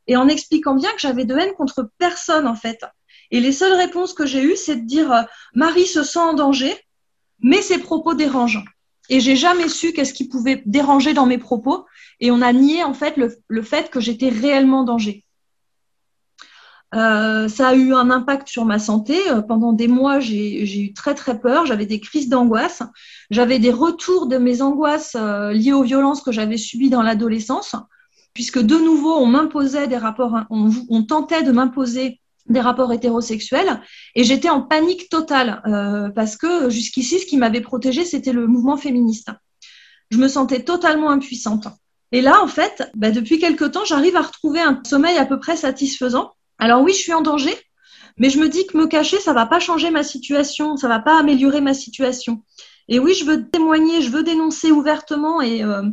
et 0.07 0.17
en 0.17 0.27
expliquant 0.27 0.75
bien 0.75 0.91
que 0.91 0.99
j'avais 0.99 1.23
de 1.23 1.35
haine 1.35 1.53
contre 1.53 1.89
personne 1.97 2.47
en 2.47 2.55
fait. 2.55 2.83
Et 3.31 3.39
les 3.39 3.51
seules 3.51 3.73
réponses 3.73 4.13
que 4.13 4.25
j'ai 4.25 4.43
eues, 4.43 4.55
c'est 4.55 4.77
de 4.77 4.85
dire 4.85 5.11
euh, 5.11 5.21
Marie 5.55 5.87
se 5.87 6.03
sent 6.03 6.19
en 6.19 6.33
danger, 6.33 6.75
mais 7.39 7.61
ses 7.61 7.79
propos 7.79 8.13
dérangent. 8.13 8.63
Et 9.09 9.19
j'ai 9.19 9.35
jamais 9.35 9.67
su 9.67 9.91
qu'est-ce 9.91 10.13
qui 10.13 10.27
pouvait 10.27 10.61
déranger 10.65 11.13
dans 11.13 11.25
mes 11.25 11.37
propos. 11.37 11.85
Et 12.19 12.31
on 12.31 12.41
a 12.41 12.53
nié 12.53 12.83
en 12.83 12.93
fait 12.93 13.17
le, 13.17 13.61
fait 13.61 13.89
que 13.89 13.99
j'étais 13.99 14.29
réellement 14.29 14.81
en 14.81 14.83
danger. 14.83 15.25
Euh, 16.95 17.47
ça 17.49 17.69
a 17.69 17.73
eu 17.73 17.93
un 17.95 18.11
impact 18.11 18.47
sur 18.47 18.65
ma 18.65 18.77
santé. 18.77 19.17
Euh, 19.29 19.41
pendant 19.41 19.73
des 19.73 19.87
mois, 19.87 20.19
j'ai 20.19 20.83
eu 20.83 20.93
très 20.93 21.15
très 21.15 21.41
peur. 21.41 21.65
J'avais 21.65 21.87
des 21.87 21.99
crises 21.99 22.29
d'angoisse. 22.29 22.83
J'avais 23.31 23.59
des 23.59 23.71
retours 23.71 24.27
de 24.27 24.37
mes 24.37 24.61
angoisses 24.61 25.15
liées 25.15 25.73
aux 25.73 25.83
violences 25.83 26.21
que 26.21 26.31
j'avais 26.31 26.57
subies 26.57 26.91
dans 26.91 27.01
l'adolescence, 27.01 27.75
puisque 28.33 28.59
de 28.59 28.75
nouveau, 28.75 29.15
on 29.15 29.25
m'imposait 29.25 29.87
des 29.87 29.97
rapports, 29.97 30.37
on 30.51 31.03
tentait 31.03 31.43
de 31.43 31.51
m'imposer 31.51 32.21
des 32.47 32.59
rapports 32.59 32.91
hétérosexuels 32.91 33.81
et 34.15 34.23
j'étais 34.23 34.49
en 34.49 34.61
panique 34.61 35.09
totale 35.09 35.61
euh, 35.65 36.09
parce 36.09 36.35
que 36.35 36.69
jusqu'ici 36.69 37.19
ce 37.19 37.25
qui 37.25 37.37
m'avait 37.37 37.61
protégée 37.61 38.05
c'était 38.05 38.33
le 38.33 38.47
mouvement 38.47 38.77
féministe. 38.77 39.29
Je 40.11 40.17
me 40.17 40.27
sentais 40.27 40.63
totalement 40.63 41.09
impuissante. 41.09 41.67
Et 42.11 42.21
là 42.21 42.43
en 42.43 42.47
fait, 42.47 42.89
bah, 42.95 43.11
depuis 43.11 43.39
quelque 43.39 43.65
temps, 43.65 43.85
j'arrive 43.85 44.15
à 44.15 44.21
retrouver 44.21 44.59
un 44.59 44.81
sommeil 44.85 45.17
à 45.17 45.25
peu 45.25 45.39
près 45.39 45.55
satisfaisant. 45.55 46.31
Alors 46.59 46.81
oui, 46.81 46.91
je 46.91 46.99
suis 46.99 47.13
en 47.13 47.21
danger, 47.21 47.55
mais 48.17 48.29
je 48.29 48.39
me 48.39 48.49
dis 48.49 48.67
que 48.67 48.77
me 48.77 48.87
cacher 48.87 49.19
ça 49.19 49.33
va 49.33 49.45
pas 49.45 49.59
changer 49.59 49.89
ma 49.89 50.03
situation, 50.03 50.77
ça 50.77 50.87
va 50.87 50.99
pas 50.99 51.17
améliorer 51.17 51.61
ma 51.61 51.73
situation. 51.73 52.43
Et 52.89 52.99
oui, 52.99 53.13
je 53.13 53.23
veux 53.25 53.49
témoigner, 53.49 54.01
je 54.01 54.09
veux 54.09 54.23
dénoncer 54.23 54.71
ouvertement 54.71 55.41
et 55.41 55.63
euh, 55.63 55.83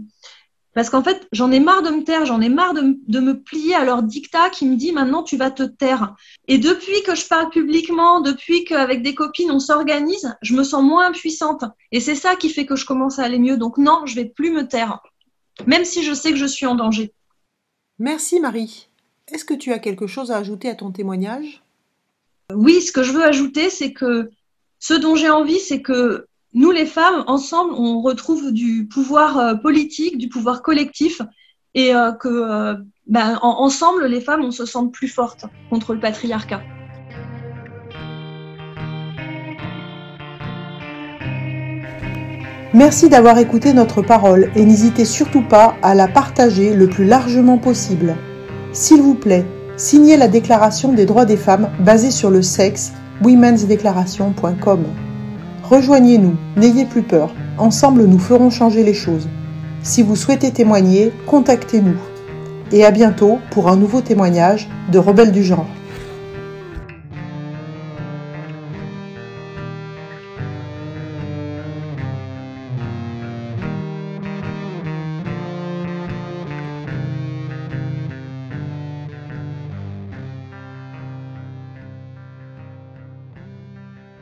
parce 0.75 0.89
qu'en 0.89 1.03
fait, 1.03 1.27
j'en 1.33 1.51
ai 1.51 1.59
marre 1.59 1.83
de 1.83 1.91
me 1.91 2.05
taire, 2.05 2.27
j'en 2.27 2.41
ai 2.41 2.49
marre 2.49 2.75
de, 2.75 3.21
me 3.21 3.33
plier 3.33 3.75
à 3.75 3.85
leur 3.85 4.03
dictat 4.03 4.51
qui 4.51 4.67
me 4.67 4.77
dit 4.77 4.93
maintenant 4.93 5.23
tu 5.23 5.37
vas 5.37 5.51
te 5.51 5.65
taire. 5.65 6.15
Et 6.47 6.59
depuis 6.59 7.03
que 7.05 7.15
je 7.15 7.27
parle 7.27 7.51
publiquement, 7.51 8.21
depuis 8.21 8.65
qu'avec 8.65 9.03
des 9.03 9.15
copines 9.15 9.51
on 9.51 9.59
s'organise, 9.59 10.37
je 10.43 10.55
me 10.55 10.63
sens 10.63 10.85
moins 10.85 11.09
impuissante. 11.09 11.65
Et 11.91 12.01
c'est 12.01 12.15
ça 12.15 12.37
qui 12.37 12.51
fait 12.51 12.67
que 12.67 12.77
je 12.77 12.87
commence 12.87 13.19
à 13.19 13.25
aller 13.25 13.39
mieux. 13.39 13.57
Donc 13.57 13.79
non, 13.79 14.07
je 14.07 14.15
vais 14.15 14.27
plus 14.27 14.53
me 14.53 14.67
taire, 14.69 15.01
même 15.67 15.85
si 15.85 16.05
je 16.05 16.15
sais 16.15 16.31
que 16.31 16.39
je 16.39 16.47
suis 16.47 16.67
en 16.67 16.77
danger. 16.77 17.13
Merci 17.99 18.39
Marie. 18.39 18.89
Est-ce 19.33 19.45
que 19.45 19.55
tu 19.55 19.73
as 19.73 19.79
quelque 19.79 20.07
chose 20.07 20.31
à 20.31 20.37
ajouter 20.37 20.69
à 20.69 20.75
ton 20.75 20.93
témoignage? 20.93 21.63
Oui, 22.53 22.81
ce 22.81 22.93
que 22.93 23.03
je 23.03 23.13
veux 23.13 23.25
ajouter, 23.25 23.71
c'est 23.71 23.93
que 23.93 24.31
ce 24.79 24.95
dont 24.95 25.15
j'ai 25.15 25.31
envie, 25.31 25.61
c'est 25.61 25.83
que 25.83 26.27
nous, 26.53 26.73
les 26.73 26.87
femmes, 26.87 27.23
ensemble, 27.29 27.75
on 27.75 28.01
retrouve 28.01 28.53
du 28.53 28.89
pouvoir 28.93 29.39
euh, 29.39 29.55
politique, 29.55 30.19
du 30.19 30.29
pouvoir 30.29 30.63
collectif, 30.63 31.23
et 31.75 31.95
euh, 31.95 32.11
que 32.11 32.29
euh, 32.29 32.75
ben, 33.07 33.39
ensemble, 33.41 34.07
les 34.07 34.21
femmes, 34.21 34.45
on 34.45 34.51
se 34.51 34.67
sent 34.67 34.91
plus 34.93 35.07
fortes 35.07 35.45
contre 35.71 35.95
le 35.95 36.01
patriarcat. 36.01 36.61
Merci 42.75 43.09
d'avoir 43.09 43.39
écouté 43.39 43.73
notre 43.73 44.03
parole 44.03 44.51
et 44.55 44.65
n'hésitez 44.65 45.05
surtout 45.05 45.43
pas 45.43 45.77
à 45.83 45.95
la 45.95 46.07
partager 46.07 46.75
le 46.75 46.89
plus 46.89 47.05
largement 47.05 47.59
possible. 47.59 48.17
S'il 48.73 49.03
vous 49.03 49.15
plaît, 49.15 49.45
signez 49.77 50.17
la 50.17 50.29
Déclaration 50.29 50.93
des 50.93 51.07
droits 51.07 51.25
des 51.25 51.37
femmes 51.37 51.71
basée 51.81 52.13
sur 52.13 52.31
le 52.31 52.43
sexe 52.43 52.93
womensdeclaration.com. 53.23 54.85
Rejoignez-nous, 55.71 56.35
n'ayez 56.57 56.85
plus 56.85 57.03
peur. 57.03 57.33
Ensemble, 57.57 58.03
nous 58.07 58.19
ferons 58.19 58.51
changer 58.51 58.83
les 58.83 58.93
choses. 58.93 59.29
Si 59.85 60.03
vous 60.03 60.17
souhaitez 60.17 60.51
témoigner, 60.51 61.13
contactez-nous. 61.29 61.97
Et 62.73 62.85
à 62.85 62.91
bientôt 62.91 63.39
pour 63.53 63.69
un 63.69 63.77
nouveau 63.77 64.01
témoignage 64.01 64.69
de 64.91 64.99
Rebelles 64.99 65.31
du 65.31 65.45
genre. 65.45 65.69